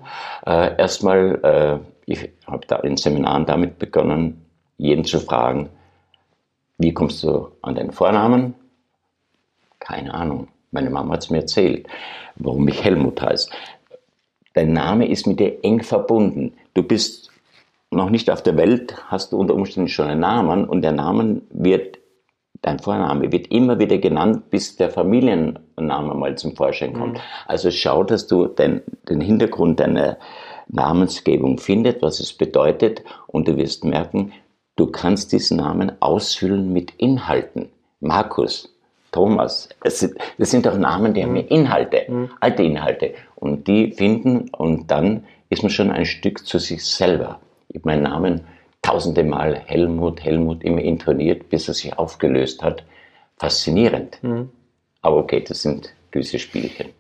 Äh, 0.46 0.76
erstmal, 0.76 1.40
äh, 1.42 1.78
ich 2.06 2.30
habe 2.46 2.66
da 2.66 2.76
in 2.76 2.96
Seminaren 2.96 3.46
damit 3.46 3.78
begonnen, 3.78 4.44
jeden 4.78 5.04
zu 5.04 5.20
fragen, 5.20 5.68
wie 6.78 6.94
kommst 6.94 7.22
du 7.22 7.48
an 7.61 7.74
deinen 7.74 7.92
Vornamen? 7.92 8.54
Keine 9.78 10.14
Ahnung. 10.14 10.48
Meine 10.70 10.88
Mama 10.88 11.14
hat 11.14 11.24
es 11.24 11.30
mir 11.30 11.38
erzählt, 11.38 11.87
warum 12.37 12.66
ich 12.68 12.83
Helmut 12.83 13.20
heiße. 13.20 13.50
Dein 14.54 14.72
Name 14.72 15.09
ist 15.09 15.26
mit 15.26 15.40
dir 15.40 15.62
eng 15.62 15.83
verbunden. 15.83 16.54
Du 16.74 16.83
bist 16.83 17.30
noch 17.90 18.11
nicht 18.11 18.30
auf 18.30 18.42
der 18.42 18.56
Welt, 18.56 18.96
hast 19.09 19.33
du 19.33 19.37
unter 19.37 19.54
Umständen 19.54 19.88
schon 19.88 20.06
einen 20.06 20.20
Namen 20.20 20.64
und 20.64 20.83
der 20.83 20.92
Name 20.92 21.42
wird, 21.50 21.98
dein 22.62 22.79
Vorname 22.79 23.33
wird 23.33 23.49
immer 23.49 23.79
wieder 23.79 23.99
genannt, 23.99 24.51
bis 24.51 24.77
der 24.77 24.90
Familienname 24.90 26.14
mal 26.14 26.37
zum 26.37 26.57
Vorschein 26.57 26.92
kommt. 26.92 27.14
Mhm. 27.14 27.20
Also 27.46 27.70
schau, 27.70 28.05
dass 28.05 28.27
du 28.27 28.46
den, 28.46 28.83
den 29.09 29.20
Hintergrund 29.20 29.81
deiner 29.81 30.18
Namensgebung 30.68 31.59
findest, 31.59 32.03
was 32.03 32.20
es 32.20 32.33
bedeutet 32.33 33.03
und 33.27 33.49
du 33.49 33.57
wirst 33.57 33.85
merken, 33.85 34.33
Du 34.81 34.87
kannst 34.87 35.33
diesen 35.33 35.59
Namen 35.59 35.92
ausfüllen 36.01 36.73
mit 36.73 36.92
Inhalten. 36.96 37.68
Markus, 38.01 38.75
Thomas, 39.12 39.68
sind, 39.85 40.14
das 40.38 40.51
sind 40.51 40.64
doch 40.64 40.79
Namen, 40.79 41.12
die 41.12 41.23
haben 41.23 41.37
ja 41.37 41.42
Inhalte, 41.42 42.07
mhm. 42.09 42.31
alte 42.40 42.62
Inhalte. 42.62 43.12
Und 43.35 43.68
die 43.68 43.92
finden 43.92 44.49
und 44.57 44.90
dann 44.90 45.25
ist 45.51 45.62
man 45.62 45.68
schon 45.68 45.90
ein 45.90 46.07
Stück 46.07 46.46
zu 46.46 46.59
sich 46.59 46.83
selber. 46.83 47.40
Ich 47.68 47.77
habe 47.77 47.90
meinen 47.90 48.05
Namen 48.05 48.40
tausende 48.82 49.24
Mal 49.24 49.62
Helmut, 49.66 50.22
Helmut 50.22 50.64
immer 50.64 50.80
intoniert, 50.82 51.48
bis 51.48 51.68
er 51.68 51.74
sich 51.74 51.98
aufgelöst 51.98 52.62
hat. 52.62 52.84
Faszinierend. 53.36 54.22
Mhm. 54.22 54.50
Aber 55.02 55.16
okay, 55.16 55.44
das 55.46 55.62
sind 55.62 55.92
gewisse 56.10 56.38
Spielchen. 56.38 56.90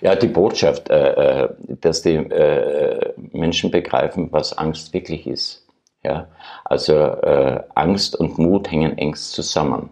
Ja, 0.00 0.16
die 0.16 0.26
Botschaft, 0.26 0.90
äh, 0.90 1.44
äh 1.44 1.48
dass 1.80 2.02
die 2.02 2.14
äh, 2.14 3.12
Menschen 3.32 3.70
begreifen, 3.70 4.28
was 4.32 4.56
Angst 4.56 4.92
wirklich 4.92 5.26
ist. 5.26 5.66
Ja? 6.02 6.28
Also 6.64 6.94
äh, 6.94 7.62
Angst 7.74 8.16
und 8.16 8.38
Mut 8.38 8.70
hängen 8.70 8.98
engst 8.98 9.32
zusammen. 9.32 9.90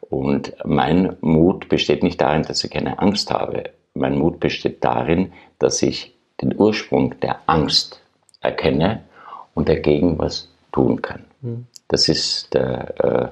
Und 0.00 0.54
mein 0.64 1.16
Mut 1.20 1.68
besteht 1.68 2.02
nicht 2.02 2.20
darin, 2.20 2.42
dass 2.42 2.64
ich 2.64 2.70
keine 2.70 2.98
Angst 2.98 3.30
habe. 3.30 3.64
Mein 3.94 4.18
Mut 4.18 4.40
besteht 4.40 4.82
darin, 4.82 5.32
dass 5.58 5.82
ich 5.82 6.16
den 6.40 6.58
Ursprung 6.58 7.20
der 7.20 7.40
Angst 7.46 8.00
erkenne 8.40 9.02
und 9.54 9.68
dagegen 9.68 10.18
was 10.18 10.48
tun 10.72 11.02
kann. 11.02 11.24
Mhm. 11.40 11.66
Das 11.88 12.08
ist 12.08 12.54
der 12.54 13.04
äh, 13.04 13.28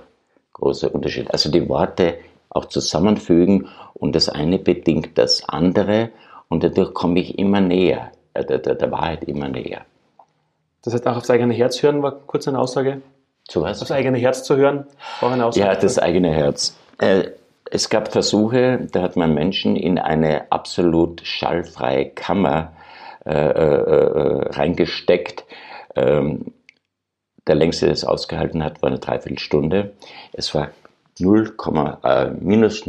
große 0.52 0.88
Unterschied. 0.88 1.30
Also 1.30 1.50
die 1.50 1.68
Worte 1.68 2.18
auch 2.50 2.66
zusammenfügen 2.66 3.68
und 3.94 4.14
das 4.14 4.28
eine 4.28 4.58
bedingt 4.58 5.16
das 5.18 5.48
andere 5.48 6.10
und 6.48 6.64
dadurch 6.64 6.94
komme 6.94 7.20
ich 7.20 7.38
immer 7.38 7.60
näher, 7.60 8.12
äh, 8.34 8.44
der, 8.44 8.58
der, 8.58 8.74
der 8.74 8.90
Wahrheit 8.90 9.24
immer 9.24 9.48
näher. 9.48 9.82
Das 10.82 10.94
heißt, 10.94 11.06
auch 11.06 11.16
aufs 11.16 11.30
eigene 11.30 11.54
Herz 11.54 11.82
hören 11.82 12.02
war 12.02 12.12
kurz 12.12 12.48
eine 12.48 12.58
Aussage. 12.58 13.02
Zu 13.46 13.62
was? 13.62 13.82
Aufs 13.82 13.90
eigene 13.90 14.18
Herz 14.18 14.44
zu 14.44 14.56
hören 14.56 14.86
war 15.20 15.32
eine 15.32 15.46
Aussage. 15.46 15.66
Ja, 15.66 15.74
das 15.74 15.98
eigene 15.98 16.30
Herz. 16.30 16.76
Äh, 16.98 17.30
es 17.70 17.90
gab 17.90 18.12
Versuche, 18.12 18.88
da 18.92 19.02
hat 19.02 19.16
man 19.16 19.34
Menschen 19.34 19.76
in 19.76 19.98
eine 19.98 20.50
absolut 20.50 21.20
schallfreie 21.24 22.10
Kammer 22.10 22.72
äh, 23.26 23.32
äh, 23.32 24.48
reingesteckt. 24.52 25.44
Ähm, 25.96 26.52
der 27.48 27.56
längste, 27.56 27.86
der 27.86 27.94
es 27.94 28.04
ausgehalten 28.04 28.62
hat, 28.62 28.82
war 28.82 28.90
eine 28.90 28.98
Dreiviertelstunde. 28.98 29.94
Es 30.32 30.54
war 30.54 30.70
0, 31.18 31.54
äh, 32.04 32.30
minus, 32.30 32.88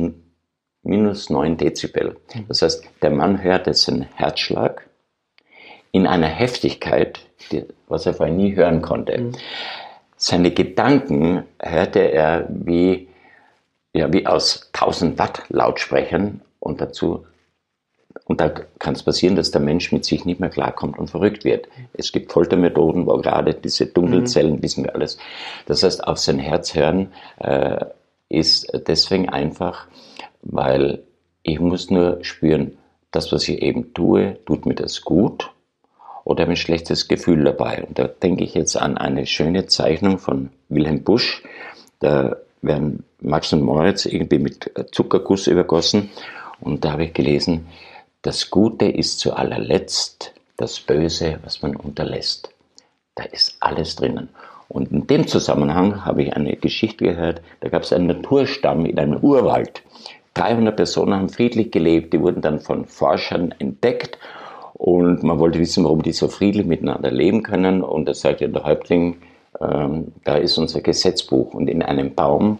minus 0.83 1.29
9 1.29 1.57
Dezibel. 1.57 2.17
Das 2.47 2.61
heißt, 2.61 2.83
der 3.01 3.09
Mann 3.09 3.41
hörte 3.41 3.73
seinen 3.73 4.03
Herzschlag 4.03 4.87
in 5.91 6.05
einer 6.05 6.27
Heftigkeit, 6.27 7.21
die, 7.51 7.65
was 7.87 8.05
er 8.05 8.13
vorher 8.13 8.35
nie 8.35 8.55
hören 8.55 8.81
konnte. 8.81 9.17
Mhm. 9.17 9.31
Seine 10.15 10.51
Gedanken 10.51 11.43
hörte 11.59 11.99
er 11.99 12.47
wie, 12.49 13.07
ja, 13.93 14.11
wie 14.11 14.27
aus 14.27 14.69
1000 14.73 15.17
Watt 15.17 15.43
Lautsprechern 15.49 16.41
und 16.59 16.81
dazu 16.81 17.25
und 18.25 18.41
da 18.41 18.49
kann 18.49 18.95
es 18.95 19.03
passieren, 19.03 19.35
dass 19.35 19.51
der 19.51 19.61
Mensch 19.61 19.91
mit 19.91 20.05
sich 20.05 20.25
nicht 20.25 20.39
mehr 20.39 20.49
klarkommt 20.49 20.97
und 20.97 21.09
verrückt 21.09 21.45
wird. 21.45 21.67
Es 21.93 22.11
gibt 22.11 22.31
Foltermethoden, 22.31 23.05
wo 23.05 23.17
gerade 23.17 23.53
diese 23.53 23.87
Dunkelzellen, 23.87 24.57
mhm. 24.57 24.63
wissen 24.63 24.83
wir 24.83 24.95
alles. 24.95 25.17
Das 25.65 25.83
heißt, 25.83 26.07
auf 26.07 26.17
sein 26.17 26.39
Herz 26.39 26.75
hören 26.75 27.11
äh, 27.39 27.85
ist 28.29 28.71
deswegen 28.87 29.29
einfach, 29.29 29.87
weil 30.41 31.03
ich 31.43 31.59
muss 31.59 31.89
nur 31.89 32.23
spüren, 32.23 32.77
das, 33.11 33.31
was 33.31 33.47
ich 33.47 33.61
eben 33.61 33.93
tue, 33.93 34.37
tut 34.45 34.65
mir 34.65 34.75
das 34.75 35.01
gut 35.01 35.51
oder 36.23 36.47
ein 36.47 36.55
schlechtes 36.55 37.07
Gefühl 37.07 37.43
dabei. 37.43 37.83
Und 37.87 37.97
da 37.97 38.07
denke 38.07 38.43
ich 38.43 38.53
jetzt 38.53 38.77
an 38.77 38.97
eine 38.97 39.25
schöne 39.25 39.65
Zeichnung 39.65 40.19
von 40.19 40.49
Wilhelm 40.67 41.03
Busch. 41.03 41.43
Da 41.99 42.37
werden 42.61 43.03
Max 43.19 43.51
und 43.53 43.61
Moritz 43.61 44.05
irgendwie 44.05 44.37
mit 44.37 44.71
Zuckerguss 44.91 45.47
übergossen. 45.47 46.11
Und 46.61 46.85
da 46.85 46.91
habe 46.91 47.05
ich 47.05 47.13
gelesen, 47.13 47.65
das 48.21 48.49
Gute 48.49 48.85
ist 48.85 49.19
zu 49.19 49.33
allerletzt 49.33 50.33
das 50.57 50.79
Böse, 50.79 51.39
was 51.43 51.61
man 51.61 51.75
unterlässt. 51.75 52.49
Da 53.15 53.23
ist 53.23 53.57
alles 53.59 53.95
drinnen. 53.95 54.29
Und 54.67 54.91
in 54.91 55.07
dem 55.07 55.27
Zusammenhang 55.27 56.05
habe 56.05 56.23
ich 56.23 56.33
eine 56.33 56.55
Geschichte 56.55 57.05
gehört, 57.05 57.41
da 57.61 57.69
gab 57.69 57.83
es 57.83 57.93
einen 57.93 58.07
Naturstamm 58.07 58.85
in 58.85 58.99
einem 58.99 59.17
Urwald. 59.17 59.81
300 60.35 60.75
Personen 60.75 61.15
haben 61.15 61.29
friedlich 61.29 61.71
gelebt, 61.71 62.13
die 62.13 62.21
wurden 62.21 62.41
dann 62.41 62.59
von 62.59 62.85
Forschern 62.85 63.53
entdeckt 63.57 64.17
und 64.73 65.23
man 65.23 65.39
wollte 65.39 65.59
wissen, 65.59 65.83
warum 65.83 66.03
die 66.03 66.13
so 66.13 66.29
friedlich 66.29 66.65
miteinander 66.65 67.11
leben 67.11 67.43
können. 67.43 67.83
Und 67.83 68.05
da 68.05 68.13
sagte 68.13 68.47
der 68.47 68.63
Häuptling, 68.63 69.17
ähm, 69.59 70.13
da 70.23 70.35
ist 70.35 70.57
unser 70.57 70.79
Gesetzbuch. 70.79 71.53
Und 71.53 71.67
in 71.67 71.81
einem 71.83 72.15
Baum, 72.15 72.59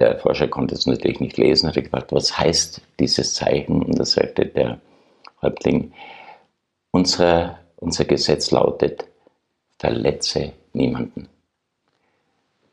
der 0.00 0.18
Forscher 0.18 0.48
konnte 0.48 0.74
es 0.74 0.86
natürlich 0.86 1.20
nicht 1.20 1.36
lesen, 1.36 1.68
hat 1.68 1.76
gefragt, 1.76 2.12
was 2.12 2.36
heißt 2.36 2.80
dieses 2.98 3.34
Zeichen? 3.34 3.82
Und 3.82 3.98
da 3.98 4.04
sagte 4.04 4.46
der 4.46 4.80
Häuptling, 5.42 5.92
unser, 6.90 7.58
unser 7.76 8.04
Gesetz 8.04 8.50
lautet, 8.50 9.04
verletze 9.78 10.52
niemanden. 10.72 11.28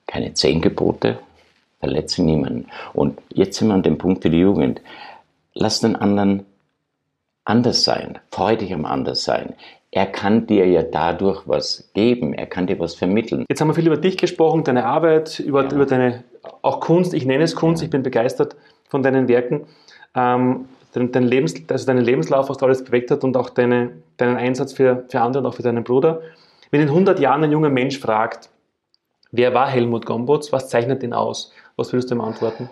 Keine 0.07 0.33
zehn 0.33 0.61
Gebote, 0.61 1.19
verletze 1.79 2.23
niemanden. 2.23 2.67
Und 2.93 3.19
jetzt 3.29 3.57
sind 3.57 3.67
wir 3.67 3.73
an 3.73 3.83
dem 3.83 3.97
Punkt 3.97 4.23
für 4.23 4.29
die 4.29 4.39
Jugend. 4.39 4.81
Lass 5.53 5.81
den 5.81 5.95
anderen 5.95 6.45
anders 7.43 7.83
sein, 7.83 8.19
freudig 8.31 8.73
am 8.73 8.85
anders 8.85 9.23
sein. 9.23 9.53
Er 9.91 10.05
kann 10.05 10.47
dir 10.47 10.67
ja 10.67 10.83
dadurch 10.83 11.43
was 11.47 11.89
geben, 11.93 12.33
er 12.33 12.45
kann 12.45 12.67
dir 12.67 12.77
was 12.79 12.95
vermitteln. 12.95 13.45
Jetzt 13.49 13.61
haben 13.61 13.69
wir 13.69 13.73
viel 13.73 13.87
über 13.87 13.97
dich 13.97 14.17
gesprochen, 14.17 14.63
deine 14.63 14.85
Arbeit, 14.85 15.39
über, 15.39 15.63
ja. 15.63 15.71
über 15.71 15.85
deine 15.85 16.23
auch 16.61 16.79
Kunst. 16.79 17.13
Ich 17.13 17.25
nenne 17.25 17.43
es 17.43 17.55
Kunst, 17.55 17.83
ich 17.83 17.89
bin 17.89 18.03
begeistert 18.03 18.55
von 18.87 19.03
deinen 19.03 19.27
Werken. 19.27 19.67
Ähm, 20.15 20.67
dein, 20.93 21.11
dein 21.11 21.23
Lebens, 21.23 21.55
also 21.69 21.85
deinen 21.85 22.03
Lebenslauf, 22.03 22.49
was 22.49 22.57
da 22.57 22.65
alles 22.65 22.83
bewegt 22.83 23.11
hat 23.11 23.23
und 23.23 23.35
auch 23.37 23.49
deine, 23.49 23.91
deinen 24.17 24.37
Einsatz 24.37 24.73
für, 24.73 25.05
für 25.09 25.21
andere 25.21 25.43
und 25.43 25.49
auch 25.49 25.55
für 25.55 25.63
deinen 25.63 25.83
Bruder. 25.83 26.21
Wenn 26.71 26.81
in 26.81 26.89
100 26.89 27.19
Jahren 27.19 27.43
ein 27.43 27.51
junger 27.51 27.69
Mensch 27.69 27.99
fragt, 27.99 28.49
wer 29.31 29.53
war 29.53 29.67
Helmut 29.67 30.05
Gombotz, 30.05 30.51
was 30.51 30.69
zeichnet 30.69 31.03
ihn 31.03 31.13
aus? 31.13 31.51
Was 31.75 31.93
würdest 31.93 32.11
du 32.11 32.15
ihm 32.15 32.21
antworten? 32.21 32.69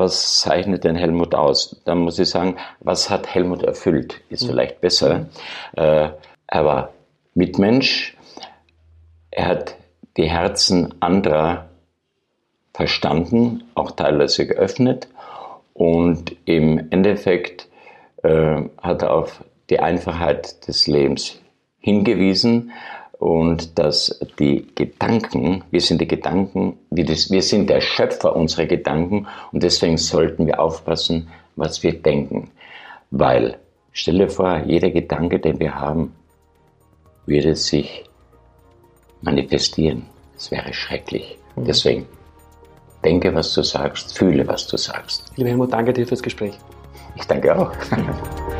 was 0.00 0.38
zeichnet 0.38 0.82
den 0.82 0.96
Helmut 0.96 1.34
aus? 1.34 1.80
Da 1.84 1.94
muss 1.94 2.18
ich 2.18 2.30
sagen, 2.30 2.56
was 2.80 3.08
hat 3.08 3.32
Helmut 3.32 3.62
erfüllt? 3.62 4.20
Ist 4.30 4.42
mhm. 4.42 4.48
vielleicht 4.48 4.80
besser. 4.80 5.26
Äh, 5.76 6.08
er 6.48 6.64
war 6.64 6.92
Mitmensch. 7.34 8.16
Er 9.30 9.46
hat 9.46 9.76
die 10.16 10.28
Herzen 10.28 10.94
anderer 11.00 11.68
verstanden, 12.72 13.64
auch 13.74 13.92
teilweise 13.92 14.46
geöffnet. 14.46 15.08
Und 15.74 16.36
im 16.44 16.90
Endeffekt 16.90 17.68
äh, 18.22 18.62
hat 18.82 19.02
er 19.02 19.14
auf 19.14 19.44
die 19.70 19.80
Einfachheit 19.80 20.66
des 20.66 20.86
Lebens 20.86 21.40
hingewiesen 21.78 22.72
und 23.18 23.78
dass 23.78 24.18
die 24.38 24.66
Gedanken, 24.74 25.62
wir 25.70 25.80
sind 25.80 26.00
die 26.00 26.08
Gedanken, 26.08 26.78
wir 26.90 27.42
sind 27.42 27.70
der 27.70 27.80
Schöpfer 27.80 28.34
unserer 28.34 28.66
Gedanken 28.66 29.26
und 29.52 29.62
deswegen 29.62 29.98
sollten 29.98 30.46
wir 30.46 30.60
aufpassen, 30.60 31.28
was 31.56 31.82
wir 31.82 32.00
denken. 32.00 32.50
Weil, 33.10 33.58
stell 33.92 34.18
dir 34.18 34.28
vor, 34.28 34.62
jeder 34.66 34.90
Gedanke, 34.90 35.38
den 35.38 35.60
wir 35.60 35.74
haben, 35.74 36.14
würde 37.26 37.54
sich 37.54 38.04
manifestieren. 39.20 40.06
Das 40.34 40.50
wäre 40.50 40.72
schrecklich. 40.72 41.36
Mhm. 41.56 41.64
Deswegen 41.64 42.06
denke, 43.04 43.34
was 43.34 43.54
du 43.54 43.62
sagst, 43.62 44.16
fühle, 44.16 44.46
was 44.46 44.66
du 44.66 44.76
sagst. 44.76 45.30
Lieber 45.36 45.50
Helmut, 45.50 45.72
danke 45.72 45.92
dir 45.92 46.06
fürs 46.06 46.22
Gespräch. 46.22 46.58
Ich 47.16 47.26
danke 47.26 47.56
auch. 47.56 47.72